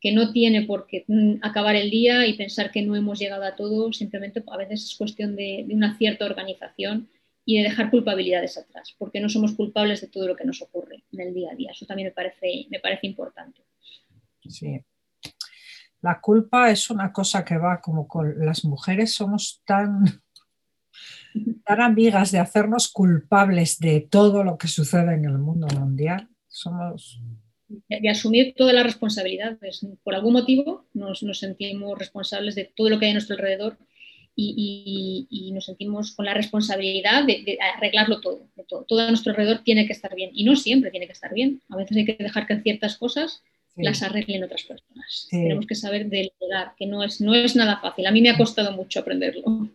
que 0.00 0.12
no 0.12 0.30
tiene 0.30 0.62
por 0.62 0.86
qué 0.86 1.02
mm, 1.08 1.38
acabar 1.42 1.74
el 1.74 1.90
día 1.90 2.24
y 2.24 2.34
pensar 2.34 2.70
que 2.70 2.82
no 2.82 2.94
hemos 2.94 3.18
llegado 3.18 3.42
a 3.42 3.56
todo, 3.56 3.92
simplemente 3.92 4.44
a 4.46 4.56
veces 4.58 4.84
es 4.84 4.94
cuestión 4.94 5.34
de, 5.34 5.64
de 5.66 5.74
una 5.74 5.98
cierta 5.98 6.24
organización 6.24 7.08
y 7.44 7.58
de 7.58 7.64
dejar 7.64 7.90
culpabilidades 7.90 8.56
atrás, 8.56 8.94
porque 8.98 9.20
no 9.20 9.28
somos 9.28 9.52
culpables 9.52 10.00
de 10.00 10.08
todo 10.08 10.26
lo 10.26 10.36
que 10.36 10.44
nos 10.44 10.62
ocurre 10.62 11.04
en 11.12 11.20
el 11.20 11.34
día 11.34 11.50
a 11.52 11.54
día. 11.54 11.72
Eso 11.72 11.86
también 11.86 12.08
me 12.08 12.12
parece, 12.12 12.66
me 12.70 12.80
parece 12.80 13.06
importante. 13.06 13.60
Sí, 14.48 14.80
la 16.04 16.20
culpa 16.20 16.70
es 16.70 16.90
una 16.90 17.10
cosa 17.10 17.46
que 17.46 17.56
va 17.56 17.80
como 17.80 18.06
con 18.06 18.44
las 18.44 18.62
mujeres 18.66 19.14
somos 19.14 19.62
tan, 19.64 20.04
tan 21.64 21.80
amigas 21.80 22.30
de 22.30 22.40
hacernos 22.40 22.92
culpables 22.92 23.78
de 23.78 24.02
todo 24.02 24.44
lo 24.44 24.58
que 24.58 24.68
sucede 24.68 25.14
en 25.14 25.24
el 25.24 25.38
mundo 25.38 25.66
mundial. 25.68 26.28
Somos 26.46 27.22
de 27.88 28.08
asumir 28.10 28.54
todas 28.54 28.74
las 28.74 28.84
responsabilidades. 28.84 29.86
Por 30.02 30.14
algún 30.14 30.34
motivo 30.34 30.84
nos, 30.92 31.22
nos, 31.22 31.38
sentimos 31.38 31.98
responsables 31.98 32.54
de 32.54 32.70
todo 32.76 32.90
lo 32.90 32.98
que 32.98 33.06
hay 33.06 33.12
a 33.12 33.14
nuestro 33.14 33.36
alrededor 33.36 33.78
y, 34.36 35.26
y, 35.30 35.48
y 35.48 35.52
nos 35.52 35.66
sentimos 35.66 36.12
con 36.12 36.26
la 36.26 36.34
responsabilidad 36.34 37.24
de, 37.24 37.42
de, 37.44 37.58
arreglarlo 37.76 38.20
todo, 38.20 38.48
de 38.56 38.64
todo. 38.64 38.84
Todo 38.84 39.00
a 39.00 39.08
nuestro 39.08 39.30
alrededor 39.30 39.60
tiene 39.64 39.86
que 39.86 39.92
estar 39.92 40.14
bien 40.14 40.30
y 40.32 40.44
no 40.44 40.56
siempre 40.56 40.90
tiene 40.90 41.06
que 41.06 41.12
estar 41.12 41.32
bien. 41.32 41.60
A 41.68 41.76
veces 41.76 41.96
hay 41.96 42.04
que 42.04 42.16
dejar 42.18 42.46
que 42.46 42.60
ciertas 42.60 42.96
cosas 42.96 43.42
sí. 43.74 43.82
las 43.82 44.02
arreglen 44.02 44.44
otras 44.44 44.64
personas. 44.64 45.26
Sí. 45.30 45.42
Tenemos 45.42 45.66
que 45.66 45.74
saber 45.74 46.08
delegar, 46.08 46.74
que 46.76 46.86
no 46.86 47.02
es, 47.02 47.20
no 47.20 47.34
es 47.34 47.54
nada 47.54 47.78
fácil. 47.80 48.06
A 48.06 48.10
mí 48.10 48.20
me 48.22 48.30
ha 48.30 48.36
costado 48.36 48.72
mucho 48.72 49.00
aprenderlo, 49.00 49.68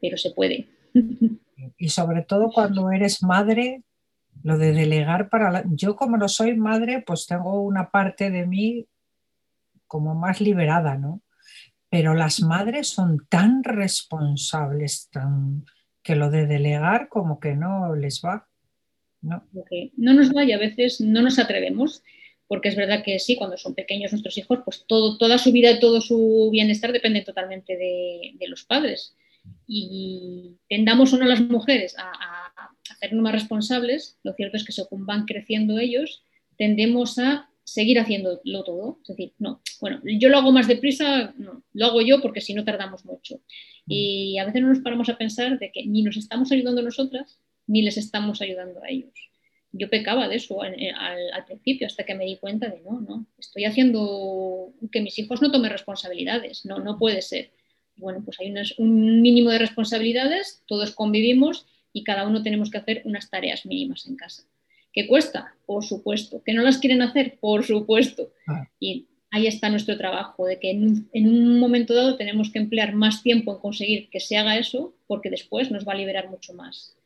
pero 0.00 0.16
se 0.16 0.30
puede. 0.30 0.66
Y 1.78 1.88
sobre 1.88 2.22
todo 2.22 2.50
cuando 2.52 2.90
eres 2.90 3.22
madre, 3.22 3.82
lo 4.42 4.58
de 4.58 4.72
delegar 4.72 5.28
para 5.28 5.50
la... 5.50 5.64
Yo 5.70 5.96
como 5.96 6.16
no 6.16 6.28
soy 6.28 6.54
madre, 6.54 7.02
pues 7.06 7.26
tengo 7.26 7.62
una 7.62 7.90
parte 7.90 8.30
de 8.30 8.46
mí 8.46 8.86
como 9.86 10.14
más 10.14 10.40
liberada, 10.40 10.96
¿no? 10.96 11.20
Pero 11.90 12.14
las 12.14 12.40
madres 12.40 12.88
son 12.88 13.26
tan 13.28 13.64
responsables, 13.64 15.10
tan 15.10 15.64
que 16.02 16.14
lo 16.16 16.30
de 16.30 16.46
delegar 16.46 17.08
como 17.08 17.40
que 17.40 17.54
no 17.54 17.94
les 17.94 18.22
va. 18.24 18.48
No, 19.20 19.44
nos 19.96 20.34
va 20.34 20.44
y 20.44 20.52
a 20.52 20.58
veces 20.58 21.00
no 21.00 21.20
nos 21.20 21.38
atrevemos 21.38 22.02
porque 22.48 22.68
es 22.68 22.74
verdad 22.74 23.04
que 23.04 23.20
sí, 23.20 23.36
cuando 23.36 23.56
son 23.56 23.76
pequeños 23.76 24.10
nuestros 24.10 24.36
hijos, 24.36 24.58
pues 24.64 24.84
toda 24.88 25.38
su 25.38 25.52
vida 25.52 25.70
y 25.70 25.78
todo 25.78 26.00
su 26.00 26.48
bienestar 26.50 26.90
depende 26.90 27.22
totalmente 27.22 27.76
de, 27.76 28.32
de 28.34 28.48
los 28.48 28.64
padres. 28.64 29.14
Y 29.68 30.56
tendamos 30.68 31.12
o 31.12 31.18
no 31.18 31.26
las 31.26 31.40
mujeres 31.42 31.96
a, 31.96 32.10
a, 32.10 32.70
hacernos 32.90 33.22
más 33.22 33.34
responsables, 33.34 34.18
lo 34.24 34.32
cierto 34.32 34.56
es 34.56 34.64
que 34.64 34.72
según 34.72 35.06
van 35.06 35.26
creciendo 35.26 35.78
ellos, 35.78 36.24
tendemos 36.58 37.20
a 37.20 37.49
seguir 37.72 37.98
haciéndolo 37.98 38.64
todo. 38.64 38.98
Es 39.02 39.08
decir, 39.08 39.32
no, 39.38 39.62
bueno, 39.80 40.00
yo 40.04 40.28
lo 40.28 40.38
hago 40.38 40.52
más 40.52 40.68
deprisa, 40.68 41.34
no, 41.38 41.62
lo 41.72 41.86
hago 41.86 42.00
yo 42.00 42.20
porque 42.20 42.40
si 42.40 42.54
no 42.54 42.64
tardamos 42.64 43.04
mucho. 43.04 43.40
Y 43.86 44.38
a 44.38 44.44
veces 44.44 44.62
no 44.62 44.68
nos 44.68 44.80
paramos 44.80 45.08
a 45.08 45.16
pensar 45.16 45.58
de 45.58 45.72
que 45.72 45.86
ni 45.86 46.02
nos 46.02 46.16
estamos 46.16 46.52
ayudando 46.52 46.82
nosotras, 46.82 47.38
ni 47.66 47.82
les 47.82 47.96
estamos 47.96 48.40
ayudando 48.40 48.82
a 48.82 48.88
ellos 48.88 49.30
yo 49.72 49.88
pecaba 49.88 50.28
de 50.28 50.36
eso 50.36 50.62
al, 50.62 50.74
al, 51.32 51.44
principio, 51.44 51.86
hasta 51.86 52.04
que 52.04 52.14
me 52.14 52.24
di 52.24 52.36
cuenta 52.36 52.68
de 52.68 52.80
no, 52.80 53.00
no, 53.00 53.26
estoy 53.38 53.64
haciendo 53.64 54.72
que 54.90 55.00
mis 55.00 55.18
hijos 55.18 55.40
no 55.40 55.52
tomen 55.52 55.70
responsabilidades, 55.70 56.64
no, 56.64 56.78
no 56.78 56.98
puede 56.98 57.22
ser. 57.22 57.50
Bueno, 57.96 58.22
pues 58.24 58.40
hay 58.40 58.50
unas, 58.50 58.78
un 58.78 59.20
mínimo 59.20 59.50
de 59.50 59.58
responsabilidades, 59.58 60.62
todos 60.66 60.94
convivimos 60.94 61.66
y 61.92 62.02
cada 62.02 62.26
uno 62.26 62.42
tenemos 62.42 62.70
que 62.70 62.78
hacer 62.78 63.02
unas 63.04 63.30
tareas 63.30 63.66
mínimas 63.66 64.06
en 64.06 64.16
casa. 64.16 64.44
¿Qué 64.92 65.06
cuesta? 65.06 65.54
Por 65.66 65.84
supuesto. 65.84 66.42
¿Que 66.44 66.52
no 66.52 66.62
las 66.62 66.78
quieren 66.78 67.02
hacer? 67.02 67.38
Por 67.40 67.64
supuesto. 67.64 68.32
Ah. 68.46 68.68
Y 68.78 69.06
ahí 69.30 69.46
está 69.46 69.68
nuestro 69.68 69.96
trabajo, 69.96 70.46
de 70.46 70.58
que 70.58 70.70
en 70.70 70.84
un, 70.84 71.08
en 71.12 71.28
un, 71.28 71.60
momento 71.60 71.94
dado 71.94 72.16
tenemos 72.16 72.50
que 72.50 72.58
emplear 72.58 72.94
más 72.94 73.22
tiempo 73.22 73.52
en 73.52 73.60
conseguir 73.60 74.08
que 74.10 74.20
se 74.20 74.36
haga 74.36 74.58
eso, 74.58 74.94
porque 75.06 75.30
después 75.30 75.70
nos 75.70 75.86
va 75.86 75.92
a 75.92 75.96
liberar 75.96 76.28
mucho 76.28 76.54
más. 76.54 76.96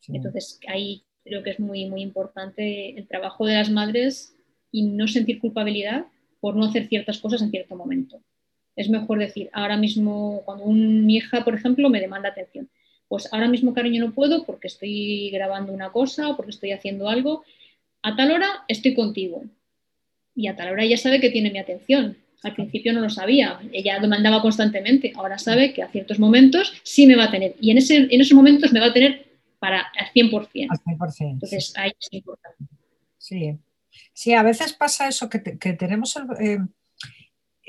Sí. 0.00 0.12
Entonces, 0.16 0.58
ahí 0.66 1.04
creo 1.24 1.42
que 1.42 1.50
es 1.50 1.60
muy, 1.60 1.86
muy 1.86 2.02
importante 2.02 2.98
el 2.98 3.06
trabajo 3.06 3.46
de 3.46 3.54
las 3.54 3.70
madres 3.70 4.34
y 4.72 4.82
no 4.82 5.06
sentir 5.06 5.40
culpabilidad 5.40 6.06
por 6.40 6.56
no 6.56 6.66
hacer 6.66 6.88
ciertas 6.88 7.18
cosas 7.18 7.42
en 7.42 7.50
cierto 7.50 7.76
momento. 7.76 8.22
Es 8.76 8.88
mejor 8.88 9.18
decir, 9.18 9.50
ahora 9.52 9.76
mismo, 9.76 10.42
cuando 10.44 10.64
un, 10.64 11.04
mi 11.04 11.16
hija, 11.16 11.44
por 11.44 11.54
ejemplo, 11.54 11.90
me 11.90 12.00
demanda 12.00 12.28
atención, 12.28 12.70
pues 13.08 13.32
ahora 13.32 13.48
mismo, 13.48 13.74
cariño, 13.74 14.04
no 14.04 14.14
puedo 14.14 14.44
porque 14.44 14.68
estoy 14.68 15.30
grabando 15.30 15.72
una 15.72 15.90
cosa 15.90 16.28
o 16.28 16.36
porque 16.36 16.50
estoy 16.50 16.72
haciendo 16.72 17.08
algo. 17.08 17.42
A 18.02 18.14
tal 18.14 18.30
hora 18.30 18.64
estoy 18.68 18.94
contigo. 18.94 19.44
Y 20.34 20.46
a 20.46 20.54
tal 20.54 20.70
hora 20.70 20.84
ella 20.84 20.96
sabe 20.96 21.20
que 21.20 21.30
tiene 21.30 21.50
mi 21.50 21.58
atención. 21.58 22.18
Al 22.42 22.54
principio 22.54 22.92
no 22.92 23.00
lo 23.00 23.10
sabía, 23.10 23.58
ella 23.72 23.98
demandaba 23.98 24.40
constantemente. 24.40 25.12
Ahora 25.16 25.38
sabe 25.38 25.72
que 25.72 25.82
a 25.82 25.88
ciertos 25.88 26.20
momentos 26.20 26.80
sí 26.84 27.06
me 27.06 27.16
va 27.16 27.24
a 27.24 27.30
tener. 27.30 27.56
Y 27.60 27.72
en, 27.72 27.78
ese, 27.78 27.96
en 27.96 28.20
esos 28.20 28.36
momentos 28.36 28.72
me 28.72 28.78
va 28.78 28.86
a 28.86 28.92
tener 28.92 29.26
para 29.58 29.80
al 29.80 30.12
100%. 30.12 30.68
Al 30.70 30.78
100%. 30.78 31.30
Entonces, 31.32 31.72
ahí 31.76 31.90
es 31.98 32.08
importante. 32.12 32.64
Sí. 33.16 33.58
sí, 34.12 34.32
a 34.34 34.42
veces 34.44 34.72
pasa 34.72 35.08
eso, 35.08 35.28
que, 35.28 35.40
te, 35.40 35.58
que 35.58 35.72
tenemos 35.72 36.14
el, 36.16 36.22
eh, 36.40 36.58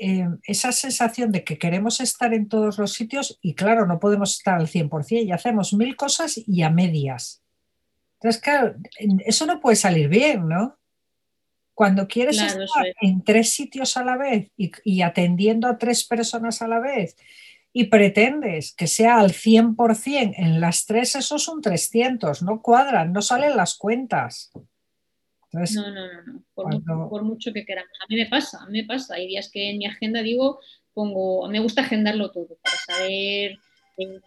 eh, 0.00 0.26
esa 0.44 0.72
sensación 0.72 1.30
de 1.30 1.44
que 1.44 1.58
queremos 1.58 2.00
estar 2.00 2.32
en 2.32 2.48
todos 2.48 2.78
los 2.78 2.92
sitios 2.92 3.38
y 3.42 3.54
claro, 3.54 3.86
no 3.86 4.00
podemos 4.00 4.38
estar 4.38 4.54
al 4.56 4.66
100% 4.66 5.24
y 5.24 5.32
hacemos 5.32 5.74
mil 5.74 5.94
cosas 5.96 6.40
y 6.46 6.62
a 6.62 6.70
medias. 6.70 7.42
Entonces, 8.14 8.40
claro, 8.40 8.74
eso 9.26 9.46
no 9.46 9.60
puede 9.60 9.76
salir 9.76 10.08
bien, 10.08 10.48
¿no? 10.48 10.78
Cuando 11.74 12.08
quieres 12.08 12.38
claro, 12.38 12.64
estar 12.64 12.86
en 13.00 13.22
tres 13.24 13.50
sitios 13.50 13.96
a 13.96 14.04
la 14.04 14.16
vez 14.16 14.50
y, 14.56 14.72
y 14.84 15.02
atendiendo 15.02 15.68
a 15.68 15.78
tres 15.78 16.04
personas 16.04 16.60
a 16.62 16.68
la 16.68 16.80
vez 16.80 17.16
y 17.72 17.84
pretendes 17.84 18.74
que 18.74 18.86
sea 18.86 19.20
al 19.20 19.32
100% 19.32 20.34
en 20.36 20.60
las 20.60 20.86
tres, 20.86 21.14
eso 21.14 21.36
es 21.36 21.48
un 21.48 21.62
300, 21.62 22.42
no 22.42 22.62
cuadran, 22.62 23.12
no 23.12 23.22
salen 23.22 23.56
las 23.56 23.76
cuentas. 23.76 24.50
Entonces, 25.52 25.76
no, 25.76 25.90
no, 25.90 26.06
no, 26.06 26.22
no. 26.22 26.44
Por, 26.54 26.64
cuando... 26.64 26.94
mucho, 26.94 27.10
por, 27.10 27.22
mucho, 27.24 27.52
que 27.52 27.64
queramos. 27.64 27.92
A 28.00 28.06
mí 28.08 28.16
me 28.16 28.26
pasa, 28.26 28.62
a 28.62 28.66
mí 28.66 28.82
me 28.82 28.86
pasa. 28.86 29.14
Hay 29.14 29.26
días 29.26 29.50
que 29.50 29.70
en 29.70 29.78
mi 29.78 29.86
agenda 29.86 30.22
digo, 30.22 30.60
pongo, 30.94 31.48
me 31.48 31.60
gusta 31.60 31.82
agendarlo 31.82 32.30
todo 32.30 32.56
para 32.62 32.76
saber 32.86 33.58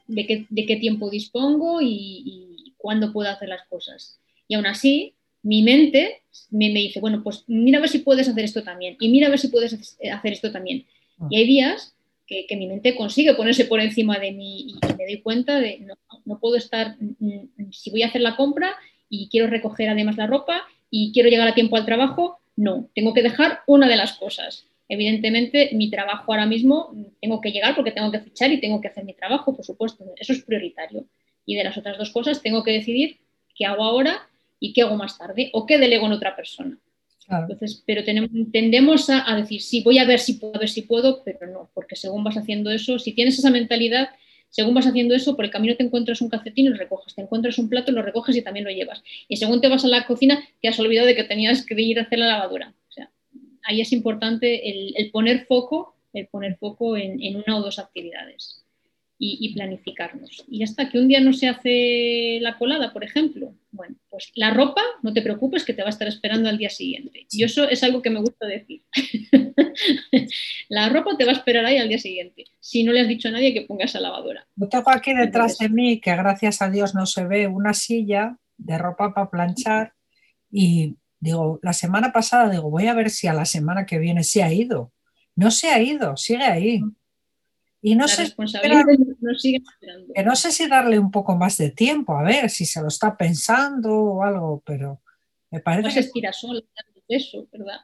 de, 0.07 0.65
qué, 0.67 0.75
tiempo 0.77 1.09
dispongo 1.09 1.79
y, 1.81 2.73
cuándo 2.77 3.13
puedo 3.13 3.29
hacer 3.29 3.49
las 3.49 3.65
cosas. 3.67 4.19
Y 4.47 4.55
aún 4.55 4.65
así, 4.65 5.15
mi 5.41 5.63
mente 5.63 6.21
me, 6.51 6.69
dice, 6.69 6.99
bueno, 6.99 7.23
pues 7.23 7.45
mira 7.47 7.77
a 7.77 7.81
ver 7.81 7.89
si 7.89 7.99
puedes 7.99 8.27
hacer 8.27 8.43
esto 8.43 8.63
también 8.63 8.97
y 8.99 9.09
mira 9.09 9.27
a 9.27 9.29
ver 9.29 9.39
si 9.39 9.47
puedes 9.47 9.97
hacer 10.11 10.33
esto 10.33 10.51
también. 10.51 10.85
Ah. 11.19 11.27
Y 11.29 11.37
hay 11.37 11.47
días 11.47 11.95
que, 12.27 12.45
mi 12.57 12.67
mente 12.67 12.95
consigue 12.95 13.35
ponerse 13.35 13.65
por 13.65 13.79
encima 13.79 14.19
de 14.19 14.31
mí 14.31 14.67
y, 14.67 14.73
me 14.97 15.05
doy 15.05 15.21
cuenta 15.21 15.59
de 15.59 15.79
no, 15.79 15.95
no 16.25 16.39
puedo 16.39 16.57
estar, 16.57 16.97
mm, 16.99 17.15
mm, 17.19 17.71
si 17.71 17.89
voy 17.89 18.03
a 18.03 18.07
hacer 18.07 18.21
la 18.21 18.35
compra 18.35 18.75
y 19.09 19.29
quiero 19.29 19.47
recoger 19.47 19.89
además 19.89 20.17
la 20.17 20.27
ropa 20.27 20.63
y 20.95 21.11
quiero 21.11 21.27
llegar 21.27 21.47
a 21.47 21.55
tiempo 21.55 21.75
al 21.75 21.87
trabajo, 21.87 22.37
no, 22.55 22.87
tengo 22.93 23.15
que 23.15 23.23
dejar 23.23 23.61
una 23.65 23.87
de 23.87 23.95
las 23.95 24.13
cosas. 24.13 24.67
Evidentemente, 24.87 25.71
mi 25.73 25.89
trabajo 25.89 26.31
ahora 26.31 26.45
mismo 26.45 26.93
tengo 27.19 27.41
que 27.41 27.51
llegar 27.51 27.73
porque 27.73 27.89
tengo 27.89 28.11
que 28.11 28.19
fichar 28.19 28.51
y 28.51 28.61
tengo 28.61 28.79
que 28.79 28.89
hacer 28.89 29.03
mi 29.03 29.15
trabajo, 29.15 29.55
por 29.55 29.65
supuesto, 29.65 30.05
eso 30.17 30.33
es 30.33 30.43
prioritario. 30.43 31.07
Y 31.47 31.55
de 31.55 31.63
las 31.63 31.75
otras 31.79 31.97
dos 31.97 32.11
cosas 32.11 32.43
tengo 32.43 32.63
que 32.63 32.73
decidir 32.73 33.17
qué 33.55 33.65
hago 33.65 33.83
ahora 33.83 34.29
y 34.59 34.71
qué 34.73 34.83
hago 34.83 34.95
más 34.95 35.17
tarde 35.17 35.49
o 35.53 35.65
qué 35.65 35.79
delego 35.79 36.05
en 36.05 36.11
otra 36.11 36.35
persona. 36.35 36.77
Entonces, 37.27 37.81
pero 37.87 38.03
tenemos, 38.03 38.29
tendemos 38.51 39.09
a, 39.09 39.35
decir, 39.35 39.63
sí, 39.63 39.81
voy 39.81 39.97
a 39.97 40.05
ver 40.05 40.19
si 40.19 40.33
puedo, 40.33 40.55
a 40.55 40.59
ver 40.59 40.69
si 40.69 40.83
puedo, 40.83 41.23
pero 41.23 41.47
no, 41.47 41.71
porque 41.73 41.95
según 41.95 42.23
vas 42.23 42.37
haciendo 42.37 42.69
eso, 42.69 42.99
si 42.99 43.13
tienes 43.13 43.39
esa 43.39 43.49
mentalidad, 43.49 44.09
según 44.53 44.73
vas 44.73 44.87
haciendo 44.87 45.15
eso, 45.15 45.35
por 45.35 45.45
el 45.45 45.51
camino 45.51 45.75
te 45.75 45.83
encuentras 45.83 46.21
un 46.21 46.29
calcetín 46.29 46.67
y 46.67 46.69
lo 46.69 46.77
recoges, 46.77 47.15
te 47.15 47.21
encuentras 47.21 47.57
un 47.57 47.69
plato, 47.69 47.91
lo 47.91 48.01
recoges 48.01 48.35
y 48.35 48.41
también 48.41 48.65
lo 48.65 48.71
llevas. 48.71 49.03
Y 49.27 49.37
según 49.37 49.61
te 49.61 49.67
vas 49.67 49.83
a 49.83 49.87
la 49.87 50.05
cocina, 50.05 50.41
te 50.61 50.67
has 50.67 50.79
olvidado 50.79 51.07
de 51.07 51.15
que 51.15 51.23
tenías 51.23 51.65
que 51.65 51.81
ir 51.81 51.99
a 51.99 52.03
hacer 52.03 52.19
la 52.19 52.27
lavadura 52.27 52.73
ahí 53.63 53.81
es 53.81 53.91
importante 53.91 54.69
el, 54.99 55.11
poner 55.11 55.45
foco, 55.45 55.95
el 56.13 56.27
poner 56.27 56.57
foco 56.57 56.97
en, 56.97 57.35
una 57.35 57.57
o 57.57 57.61
dos 57.61 57.79
actividades 57.79 58.62
y, 59.25 59.53
planificarnos. 59.53 60.45
Y 60.47 60.63
hasta 60.63 60.89
que 60.89 60.99
un 60.99 61.07
día 61.07 61.19
no 61.19 61.33
se 61.33 61.47
hace 61.47 62.39
la 62.41 62.57
colada, 62.57 62.91
por 62.91 63.03
ejemplo, 63.03 63.55
bueno, 63.71 63.95
pues 64.09 64.31
la 64.35 64.53
ropa, 64.53 64.81
no 65.01 65.13
te 65.13 65.21
preocupes 65.21 65.63
que 65.63 65.73
te 65.73 65.81
va 65.81 65.87
a 65.87 65.91
estar 65.91 66.07
esperando 66.07 66.49
al 66.49 66.57
día 66.57 66.69
siguiente. 66.69 67.25
Y 67.31 67.43
eso 67.43 67.67
es 67.67 67.83
algo 67.83 68.01
que 68.01 68.09
me 68.09 68.19
gusta 68.19 68.45
decir. 68.45 68.83
la 70.69 70.89
ropa 70.89 71.17
te 71.17 71.25
va 71.25 71.31
a 71.31 71.35
esperar 71.35 71.65
ahí 71.65 71.77
al 71.77 71.89
día 71.89 71.99
siguiente, 71.99 72.45
si 72.59 72.83
no 72.83 72.91
le 72.91 73.01
has 73.01 73.07
dicho 73.07 73.29
a 73.29 73.31
nadie 73.31 73.53
que 73.53 73.61
pongas 73.61 73.95
a 73.95 73.99
lavadora. 73.99 74.45
Yo 74.55 74.67
tengo 74.67 74.91
aquí 74.91 75.13
detrás 75.13 75.57
de 75.57 75.69
mí, 75.69 75.99
que 75.99 76.15
gracias 76.15 76.61
a 76.61 76.69
Dios 76.69 76.93
no 76.93 77.05
se 77.05 77.25
ve, 77.25 77.47
una 77.47 77.73
silla 77.73 78.37
de 78.57 78.77
ropa 78.77 79.13
para 79.13 79.29
planchar 79.29 79.93
y 80.51 80.95
Digo, 81.23 81.57
la 81.61 81.71
semana 81.71 82.11
pasada, 82.11 82.49
digo, 82.49 82.69
voy 82.69 82.87
a 82.87 82.93
ver 82.93 83.09
si 83.09 83.27
a 83.27 83.33
la 83.33 83.45
semana 83.45 83.85
que 83.85 83.97
viene 83.97 84.25
se 84.25 84.43
ha 84.43 84.51
ido. 84.51 84.91
No 85.37 85.51
se 85.51 85.69
ha 85.69 85.81
ido, 85.81 86.17
sigue 86.17 86.43
ahí. 86.43 86.81
Y 87.85 87.95
no 87.95 88.07
sé, 88.07 88.33
que 88.33 90.23
no 90.23 90.35
sé 90.37 90.51
si 90.53 90.67
darle 90.69 90.97
un 90.97 91.11
poco 91.11 91.35
más 91.35 91.57
de 91.57 91.69
tiempo, 91.69 92.17
a 92.17 92.23
ver 92.23 92.49
si 92.49 92.65
se 92.65 92.81
lo 92.81 92.87
está 92.87 93.17
pensando 93.17 93.93
o 93.93 94.23
algo, 94.23 94.63
pero 94.65 95.01
me 95.51 95.59
parece. 95.59 95.89
No 95.89 95.91
se 95.91 95.99
estira 95.99 96.31
sola, 96.31 96.61
eso, 97.09 97.45
¿verdad? 97.51 97.81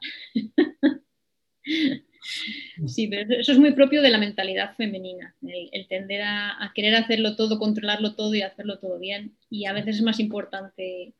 Sí, 2.85 3.07
pero 3.07 3.39
eso 3.39 3.51
es 3.51 3.57
muy 3.57 3.71
propio 3.73 4.01
de 4.01 4.09
la 4.09 4.19
mentalidad 4.19 4.75
femenina, 4.75 5.35
el, 5.41 5.87
tender 5.87 6.21
a, 6.21 6.63
a, 6.63 6.73
querer 6.73 6.95
hacerlo 6.95 7.35
todo, 7.35 7.57
controlarlo 7.57 8.15
todo 8.15 8.35
y 8.35 8.41
hacerlo 8.41 8.79
todo 8.79 8.99
bien. 8.99 9.35
Y 9.49 9.65
a 9.65 9.73
veces 9.73 9.97
es 9.97 10.01
más 10.01 10.19
importante 10.19 11.13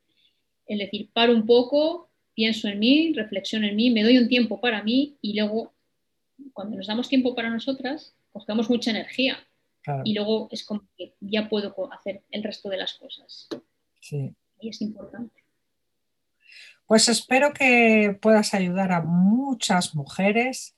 el 0.66 0.78
decir, 0.78 1.10
paro 1.12 1.34
un 1.34 1.46
poco, 1.46 2.10
pienso 2.34 2.68
en 2.68 2.78
mí, 2.78 3.12
reflexiono 3.12 3.66
en 3.66 3.76
mí, 3.76 3.90
me 3.90 4.04
doy 4.04 4.18
un 4.18 4.28
tiempo 4.28 4.60
para 4.60 4.82
mí 4.82 5.18
y 5.20 5.34
luego, 5.38 5.74
cuando 6.52 6.76
nos 6.76 6.86
damos 6.86 7.08
tiempo 7.08 7.34
para 7.34 7.50
nosotras, 7.50 8.14
cogemos 8.32 8.70
mucha 8.70 8.90
energía 8.90 9.38
y 10.04 10.14
luego 10.14 10.48
es 10.50 10.64
como 10.64 10.88
que 10.96 11.14
ya 11.20 11.48
puedo 11.48 11.74
hacer 11.92 12.22
el 12.30 12.42
resto 12.42 12.68
de 12.68 12.76
las 12.76 12.94
cosas. 12.94 13.48
Sí. 14.00 14.34
Y 14.60 14.68
es 14.68 14.80
importante. 14.82 15.44
Pues 16.86 17.08
espero 17.08 17.52
que 17.52 18.18
puedas 18.20 18.52
ayudar 18.52 18.92
a 18.92 19.02
muchas 19.02 19.94
mujeres 19.94 20.76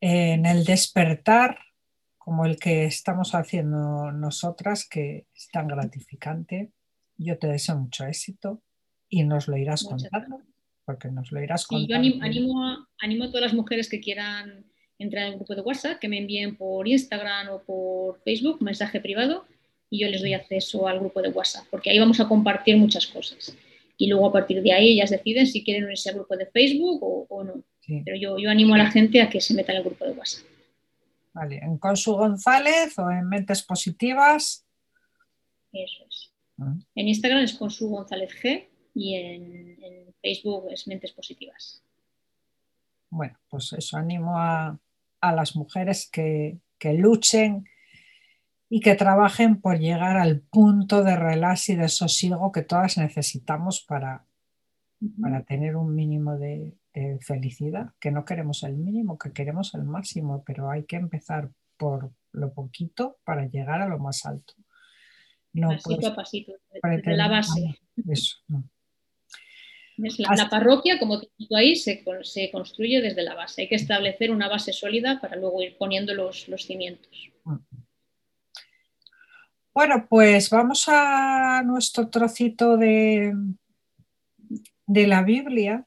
en 0.00 0.46
el 0.46 0.64
despertar 0.64 1.58
como 2.16 2.46
el 2.46 2.58
que 2.58 2.84
estamos 2.84 3.34
haciendo 3.34 4.12
nosotras, 4.12 4.88
que 4.88 5.26
es 5.34 5.48
tan 5.50 5.66
gratificante. 5.66 6.72
Yo 7.16 7.38
te 7.38 7.48
deseo 7.48 7.76
mucho 7.76 8.06
éxito 8.06 8.62
y 9.08 9.24
nos 9.24 9.48
lo 9.48 9.56
irás 9.56 9.84
contando 9.84 10.42
porque 10.88 11.10
nos 11.10 11.30
lo 11.32 11.42
irás 11.42 11.66
contando. 11.66 12.02
yo 12.02 12.22
animo, 12.22 12.64
a, 12.64 13.30
todas 13.30 13.42
las 13.42 13.52
mujeres 13.52 13.90
que 13.90 14.00
quieran 14.00 14.64
entrar 14.98 15.26
en 15.26 15.32
el 15.32 15.38
grupo 15.38 15.54
de 15.54 15.60
WhatsApp 15.60 15.98
que 15.98 16.08
me 16.08 16.18
envíen 16.18 16.56
por 16.56 16.86
Instagram 16.88 17.50
o 17.50 17.62
por 17.62 18.20
Facebook 18.22 18.62
mensaje 18.62 19.00
privado 19.00 19.46
y 19.90 20.00
yo 20.00 20.08
les 20.08 20.20
doy 20.20 20.34
acceso 20.34 20.86
al 20.86 20.98
grupo 20.98 21.22
de 21.22 21.30
WhatsApp, 21.30 21.66
porque 21.70 21.90
ahí 21.90 21.98
vamos 21.98 22.20
a 22.20 22.28
compartir 22.28 22.76
muchas 22.76 23.06
cosas. 23.06 23.56
Y 23.96 24.08
luego 24.08 24.26
a 24.26 24.32
partir 24.32 24.62
de 24.62 24.72
ahí 24.72 24.92
ellas 24.92 25.10
deciden 25.10 25.46
si 25.46 25.64
quieren 25.64 25.84
unirse 25.84 26.10
al 26.10 26.16
grupo 26.16 26.36
de 26.36 26.46
Facebook 26.46 26.98
o, 27.02 27.44
no. 27.44 27.62
Pero 28.04 28.16
yo, 28.16 28.38
yo 28.38 28.50
animo 28.50 28.74
a 28.74 28.78
la 28.78 28.90
gente 28.90 29.22
a 29.22 29.30
que 29.30 29.40
se 29.40 29.54
meta 29.54 29.72
en 29.72 29.78
el 29.78 29.84
grupo 29.84 30.04
de 30.04 30.12
WhatsApp. 30.12 30.44
Vale, 31.32 31.56
en 31.62 31.78
Consu 31.78 32.14
González 32.14 32.98
o 32.98 33.10
en 33.10 33.28
Mentes 33.28 33.62
Positivas. 33.62 34.66
Eso 35.72 36.04
es. 36.08 36.32
Ah. 36.58 36.74
En 36.94 37.08
Instagram 37.08 37.44
es 37.44 37.54
Consu 37.54 37.88
González 37.88 38.30
G 38.42 38.68
y 38.94 39.14
en, 39.14 40.14
Facebook 40.20 40.66
es 40.70 40.86
Mentes 40.86 41.12
Positivas. 41.12 41.82
Bueno, 43.10 43.38
pues 43.48 43.72
eso, 43.72 43.96
animo 43.96 44.36
a, 44.36 44.78
las 45.20 45.56
mujeres 45.56 46.08
que, 46.10 46.60
luchen 46.82 47.64
y 48.68 48.80
que 48.80 48.94
trabajen 48.94 49.60
por 49.60 49.78
llegar 49.78 50.16
al 50.16 50.40
punto 50.40 51.02
de 51.02 51.16
relax 51.16 51.70
y 51.70 51.76
de 51.76 51.88
sosiego 51.88 52.52
que 52.52 52.62
todas 52.62 52.98
necesitamos 52.98 53.84
para, 53.86 54.24
para 55.20 55.42
tener 55.42 55.76
un 55.76 55.94
mínimo 55.94 56.36
de, 56.36 56.74
felicidad, 57.20 57.92
que 58.00 58.10
no 58.10 58.24
queremos 58.24 58.64
el 58.64 58.76
mínimo, 58.76 59.18
que 59.18 59.32
queremos 59.32 59.72
el 59.74 59.84
máximo, 59.84 60.42
pero 60.44 60.68
hay 60.68 60.82
que 60.84 60.96
empezar 60.96 61.48
por 61.76 62.10
lo 62.32 62.52
poquito 62.52 63.18
para 63.22 63.46
llegar 63.46 63.80
a 63.80 63.86
lo 63.86 64.00
más 64.00 64.26
alto. 64.26 64.54
No 65.52 65.68
pasito 65.68 66.08
a 66.08 66.14
pasito, 66.16 66.52
desde 66.82 67.16
la 67.16 67.28
base. 67.28 67.78
Eso, 68.08 68.38
no. 68.48 68.64
La, 69.98 70.48
parroquia, 70.48 70.98
como 70.98 71.20
te 71.20 71.28
digo 71.36 71.56
ahí, 71.56 71.74
se, 71.74 72.04
construye 72.52 73.00
desde 73.00 73.22
la 73.22 73.34
base. 73.34 73.62
Hay 73.62 73.68
que 73.68 73.74
establecer 73.74 74.30
una 74.30 74.48
base 74.48 74.72
sólida 74.72 75.20
para 75.20 75.36
luego 75.36 75.60
ir 75.60 75.76
poniendo 75.76 76.14
los, 76.14 76.46
cimientos. 76.58 77.30
Bueno, 79.74 80.06
pues 80.08 80.50
vamos 80.50 80.84
a 80.88 81.62
nuestro 81.64 82.08
trocito 82.08 82.76
de, 82.76 83.34
de 84.86 85.06
la 85.08 85.22
Biblia 85.22 85.84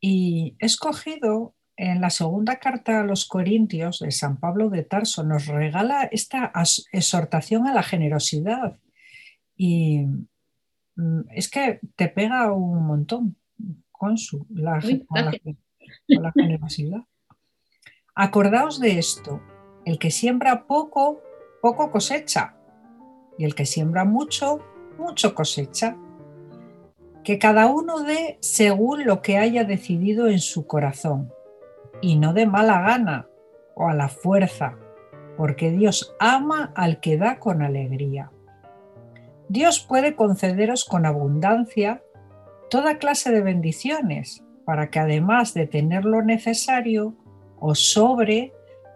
y 0.00 0.54
he 0.60 0.66
escogido 0.66 1.56
en 1.76 2.00
la 2.00 2.10
segunda 2.10 2.58
carta 2.58 3.00
a 3.00 3.04
los 3.04 3.26
Corintios 3.26 4.00
de 4.00 4.10
San 4.10 4.38
Pablo 4.38 4.68
de 4.68 4.82
Tarso, 4.82 5.22
nos 5.22 5.46
regala 5.46 6.08
esta 6.10 6.52
exhortación 6.92 7.66
a 7.66 7.74
la 7.74 7.84
generosidad. 7.84 8.76
Y 9.56 10.00
mm, 10.96 11.20
es 11.30 11.48
que 11.48 11.80
te 11.94 12.08
pega 12.08 12.52
un 12.52 12.84
montón 12.84 13.36
con, 13.98 14.16
su, 14.16 14.46
la, 14.48 14.80
la 16.06 16.32
generosidad. 16.32 17.00
Acordaos 18.14 18.80
de 18.80 18.98
esto, 18.98 19.42
el 19.84 19.98
que 19.98 20.10
siembra 20.10 20.66
poco, 20.66 21.20
poco 21.60 21.90
cosecha, 21.90 22.56
y 23.36 23.44
el 23.44 23.54
que 23.54 23.66
siembra 23.66 24.04
mucho, 24.04 24.60
mucho 24.98 25.34
cosecha. 25.34 25.96
Que 27.22 27.38
cada 27.38 27.66
uno 27.66 28.00
dé 28.00 28.38
según 28.40 29.04
lo 29.04 29.20
que 29.20 29.36
haya 29.36 29.64
decidido 29.64 30.28
en 30.28 30.38
su 30.38 30.66
corazón, 30.66 31.32
y 32.00 32.16
no 32.16 32.32
de 32.32 32.46
mala 32.46 32.80
gana 32.80 33.28
o 33.74 33.88
a 33.88 33.94
la 33.94 34.08
fuerza, 34.08 34.76
porque 35.36 35.70
Dios 35.70 36.16
ama 36.18 36.72
al 36.74 37.00
que 37.00 37.16
da 37.16 37.38
con 37.38 37.62
alegría. 37.62 38.32
Dios 39.48 39.80
puede 39.80 40.16
concederos 40.16 40.84
con 40.84 41.06
abundancia 41.06 42.02
toda 42.68 42.98
clase 42.98 43.30
de 43.30 43.40
bendiciones, 43.40 44.44
para 44.64 44.90
que 44.90 44.98
además 44.98 45.54
de 45.54 45.66
tener 45.66 46.04
lo 46.04 46.22
necesario, 46.22 47.16
os 47.58 47.92
sobre 47.92 48.52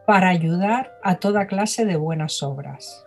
para 0.07 0.29
ayudar 0.29 0.93
a 1.03 1.17
toda 1.17 1.47
clase 1.47 1.85
de 1.85 1.97
buenas 1.97 2.43
obras. 2.43 3.07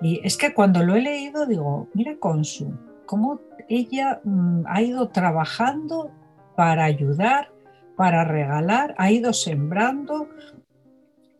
Y 0.00 0.20
es 0.24 0.36
que 0.36 0.54
cuando 0.54 0.82
lo 0.82 0.94
he 0.94 1.00
leído 1.00 1.46
digo, 1.46 1.88
mira 1.94 2.16
Consu, 2.18 2.78
cómo 3.06 3.40
ella 3.68 4.20
mm, 4.24 4.64
ha 4.66 4.82
ido 4.82 5.08
trabajando 5.08 6.10
para 6.54 6.84
ayudar, 6.84 7.52
para 7.96 8.24
regalar, 8.24 8.94
ha 8.98 9.10
ido 9.10 9.32
sembrando 9.32 10.28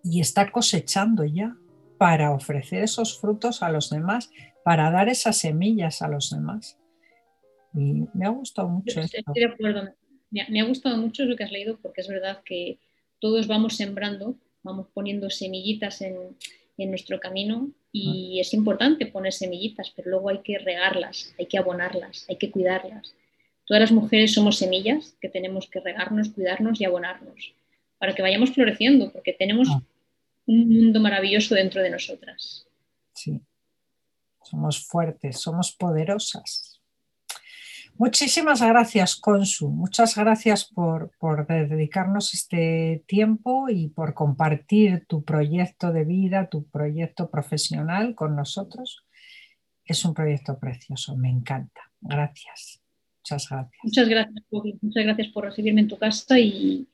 y 0.03 0.21
está 0.21 0.51
cosechando 0.51 1.25
ya 1.25 1.57
para 1.99 2.33
ofrecer 2.33 2.83
esos 2.83 3.21
frutos 3.21 3.63
a 3.63 3.71
los 3.71 3.91
demás, 3.91 4.31
para 4.65 4.91
dar 4.91 5.09
esas 5.09 5.39
semillas 5.39 6.03
a 6.03 6.09
los 6.09 6.31
demás. 6.31 6.79
Y 7.75 8.05
me 8.15 8.27
ha 8.27 8.31
gustado 8.31 8.69
mucho. 8.69 9.01
Estoy 9.01 9.23
de 9.35 9.47
acuerdo. 9.47 9.95
Me 10.31 10.61
ha, 10.61 10.65
gustado 10.65 10.97
mucho 10.97 11.25
lo 11.25 11.37
que 11.37 11.45
has 11.45 11.53
leído 11.53 11.79
porque 11.81 12.01
es 12.01 12.09
verdad 12.09 12.43
que 12.45 12.79
todos 13.21 13.47
vamos 13.47 13.77
sembrando 13.77 14.37
vamos 14.67 14.89
poniendo 14.93 15.31
semillitas 15.31 16.03
en, 16.03 16.37
en 16.77 16.91
nuestro 16.91 17.19
camino 17.19 17.71
y 17.93 18.41
es 18.41 18.53
importante 18.53 19.07
poner 19.07 19.33
semillitas, 19.33 19.91
pero 19.97 20.11
luego 20.11 20.29
hay 20.29 20.43
que 20.43 20.59
regarlas, 20.59 21.35
hay 21.39 21.47
que 21.47 21.57
abonarlas, 21.57 22.27
hay 22.29 22.37
que 22.37 22.51
cuidarlas. 22.51 23.15
Todas 23.65 23.81
las 23.81 23.93
mujeres 23.93 24.35
somos 24.35 24.59
semillas 24.59 25.17
que 25.21 25.31
tenemos 25.31 25.69
que 25.71 25.81
regarnos, 25.81 26.29
cuidarnos 26.29 26.79
y 26.81 26.85
abonarnos 26.85 27.55
para 27.99 28.15
que 28.15 28.21
vayamos 28.21 28.51
floreciendo, 28.51 29.11
porque 29.11 29.33
tenemos 29.33 29.69
ah. 29.71 29.83
un 30.47 30.69
mundo 30.69 31.01
maravilloso 31.01 31.55
dentro 31.55 31.81
de 31.83 31.89
nosotras. 31.89 32.67
Sí, 33.15 33.41
somos 34.43 34.87
fuertes, 34.87 35.41
somos 35.41 35.73
poderosas. 35.73 36.76
Muchísimas 37.99 38.61
gracias, 38.61 39.17
Consu. 39.17 39.71
Muchas 39.71 40.17
gracias 40.17 40.65
por, 40.65 41.11
dedicarnos 41.47 42.35
este 42.35 43.03
tiempo 43.07 43.69
y 43.71 43.89
por 43.89 44.13
compartir 44.13 45.07
tu 45.07 45.25
proyecto 45.25 45.93
de 45.93 46.05
vida, 46.05 46.49
tu 46.49 46.67
proyecto 46.69 47.31
profesional 47.31 48.15
con 48.15 48.37
nosotros. 48.37 49.05
Es 49.85 50.05
un 50.05 50.13
proyecto 50.13 50.59
precioso, 50.59 51.17
me 51.17 51.31
encanta. 51.31 51.81
Gracias. 52.01 52.83
Muchas 53.21 53.49
gracias. 53.49 53.81
Muchas 53.83 54.09
gracias, 54.09 54.45
Muchas 54.83 55.05
gracias 55.05 55.29
por 55.29 55.45
recibirme 55.45 55.81
en 55.81 55.89
tu 55.89 55.99
casa 55.99 56.39
y, 56.39 56.87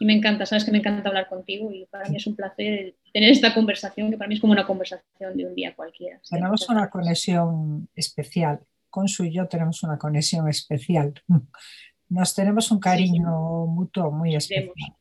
me 0.00 0.14
encanta, 0.14 0.44
sabes 0.46 0.64
que 0.64 0.70
me 0.70 0.78
encanta 0.78 1.08
hablar 1.08 1.28
contigo 1.28 1.70
y 1.72 1.86
para 1.86 2.08
mí 2.08 2.16
es 2.16 2.26
un 2.26 2.36
placer 2.36 2.94
tener 3.12 3.30
esta 3.30 3.54
conversación, 3.54 4.10
que 4.10 4.16
para 4.16 4.28
mí 4.28 4.34
es 4.34 4.40
como 4.40 4.52
una 4.52 4.66
conversación 4.66 5.36
de 5.36 5.46
un 5.46 5.54
día 5.54 5.74
cualquiera. 5.74 6.20
Tenemos 6.28 6.68
una 6.68 6.90
conexión 6.90 7.88
especial 7.94 8.60
Consu 8.92 9.24
y 9.24 9.32
yo 9.32 9.48
tenemos 9.48 9.82
una 9.82 9.98
conexión 9.98 10.48
especial. 10.48 11.14
Nos 12.08 12.34
tenemos 12.34 12.70
un 12.70 12.78
cariño 12.78 13.66
mutuo 13.66 14.12
muy 14.12 14.36
especial. 14.36 14.94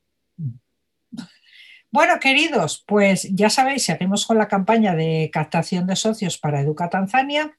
Bueno, 1.92 2.20
queridos, 2.22 2.86
pues 2.88 3.28
ya 3.36 3.50
sabéis, 3.50 3.84
seguimos 3.84 4.26
con 4.26 4.38
la 4.38 4.48
campaña 4.48 4.96
de 4.96 5.30
captación 5.32 5.86
de 5.88 5.98
socios 5.98 6.38
para 6.38 6.62
Educa 6.62 6.90
Tanzania, 6.90 7.58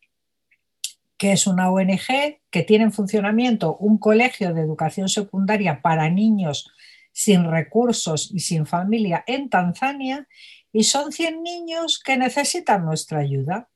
que 1.18 1.33
es 1.33 1.47
una 1.47 1.71
ONG 1.71 2.40
que 2.51 2.62
tiene 2.62 2.85
en 2.85 2.92
funcionamiento 2.92 3.77
un 3.77 3.99
colegio 3.99 4.55
de 4.55 4.62
educación 4.62 5.11
secundaria 5.11 5.83
para 5.83 6.09
niños 6.09 6.73
sin 7.12 7.45
recursos 7.51 8.31
y 8.33 8.40
sin 8.40 8.64
familia 8.64 9.23
en 9.27 9.51
Tanzania, 9.51 10.27
y 10.73 10.85
son 10.85 11.12
100 11.12 11.42
niños 11.42 12.01
que 12.03 12.16
necesitan 12.16 12.87
nuestra 12.87 13.18
ayuda. 13.18 13.68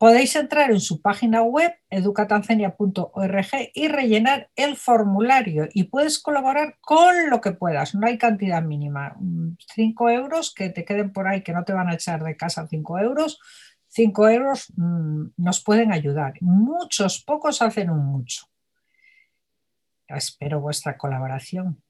Podéis 0.00 0.34
entrar 0.34 0.70
en 0.70 0.80
su 0.80 1.02
página 1.02 1.42
web 1.42 1.74
educatanzania.org 1.90 3.46
y 3.74 3.88
rellenar 3.88 4.48
el 4.56 4.78
formulario 4.78 5.68
y 5.74 5.84
puedes 5.84 6.18
colaborar 6.18 6.78
con 6.80 7.28
lo 7.28 7.42
que 7.42 7.52
puedas, 7.52 7.94
no 7.94 8.06
hay 8.06 8.16
cantidad 8.16 8.62
mínima. 8.62 9.14
5 9.74 10.08
euros 10.08 10.54
que 10.54 10.70
te 10.70 10.86
queden 10.86 11.12
por 11.12 11.28
ahí, 11.28 11.42
que 11.42 11.52
no 11.52 11.64
te 11.64 11.74
van 11.74 11.90
a 11.90 11.94
echar 11.96 12.24
de 12.24 12.34
casa 12.34 12.66
5 12.66 12.98
euros, 12.98 13.40
5 13.88 14.28
euros 14.30 14.72
mm, 14.74 15.32
nos 15.36 15.62
pueden 15.62 15.92
ayudar. 15.92 16.32
Muchos, 16.40 17.22
pocos 17.22 17.60
hacen 17.60 17.90
un 17.90 18.06
mucho. 18.06 18.46
Espero 20.08 20.62
vuestra 20.62 20.96
colaboración 20.96 21.82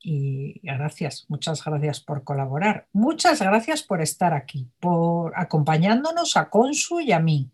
y 0.00 0.60
gracias, 0.62 1.26
muchas 1.28 1.62
gracias 1.62 2.00
por 2.00 2.24
colaborar. 2.24 2.86
Muchas 2.92 3.42
gracias 3.42 3.82
por 3.82 4.00
estar 4.00 4.32
aquí, 4.32 4.70
por 4.80 5.32
acompañándonos 5.36 6.36
a 6.38 6.48
Consu 6.48 7.00
y 7.00 7.12
a 7.12 7.18
mí. 7.18 7.50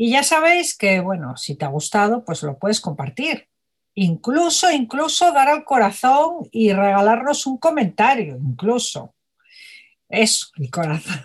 Y 0.00 0.12
ya 0.12 0.22
sabéis 0.22 0.78
que, 0.78 1.00
bueno, 1.00 1.36
si 1.36 1.56
te 1.56 1.64
ha 1.64 1.68
gustado, 1.68 2.24
pues 2.24 2.44
lo 2.44 2.56
puedes 2.56 2.80
compartir. 2.80 3.48
Incluso, 3.94 4.70
incluso 4.70 5.32
dar 5.32 5.48
al 5.48 5.64
corazón 5.64 6.48
y 6.52 6.72
regalarnos 6.72 7.48
un 7.48 7.58
comentario, 7.58 8.38
incluso. 8.40 9.16
Eso, 10.08 10.46
el 10.56 10.70
corazón. 10.70 11.24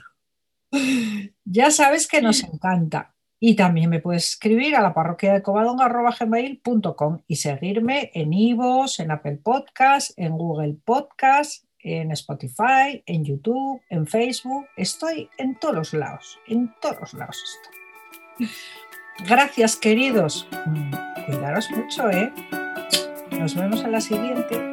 ya 1.46 1.70
sabes 1.70 2.08
que 2.08 2.24
nos 2.24 2.44
encanta. 2.44 3.14
Y 3.40 3.56
también 3.56 3.92
me 3.92 4.00
puedes 4.00 4.30
escribir 4.30 4.76
a 4.76 4.82
la 4.82 4.96
parroquia 4.96 5.34
de 5.34 5.44
covadonga.gmail.com 5.44 7.22
y 7.28 7.36
seguirme 7.36 8.10
en 8.16 8.34
Ivos, 8.34 9.00
en 9.00 9.12
Apple 9.12 9.38
Podcast, 9.44 10.18
en 10.18 10.32
Google 10.32 10.78
Podcast, 10.84 11.66
en 11.78 12.12
Spotify, 12.12 13.04
en 13.06 13.24
YouTube, 13.24 13.82
en 13.90 14.08
Facebook. 14.08 14.66
Estoy 14.78 15.30
en 15.38 15.60
todos 15.60 15.94
lados, 15.94 16.40
en 16.48 16.74
todos 16.82 17.14
lados 17.14 17.38
estoy. 17.44 17.83
Gracias, 19.20 19.76
queridos. 19.76 20.48
Mm, 20.66 20.92
cuidaros 21.26 21.70
mucho, 21.72 22.10
¿eh? 22.10 22.34
Nos 23.32 23.56
vemos 23.56 23.84
en 23.84 23.92
la 23.92 24.02
siguiente. 24.02 24.73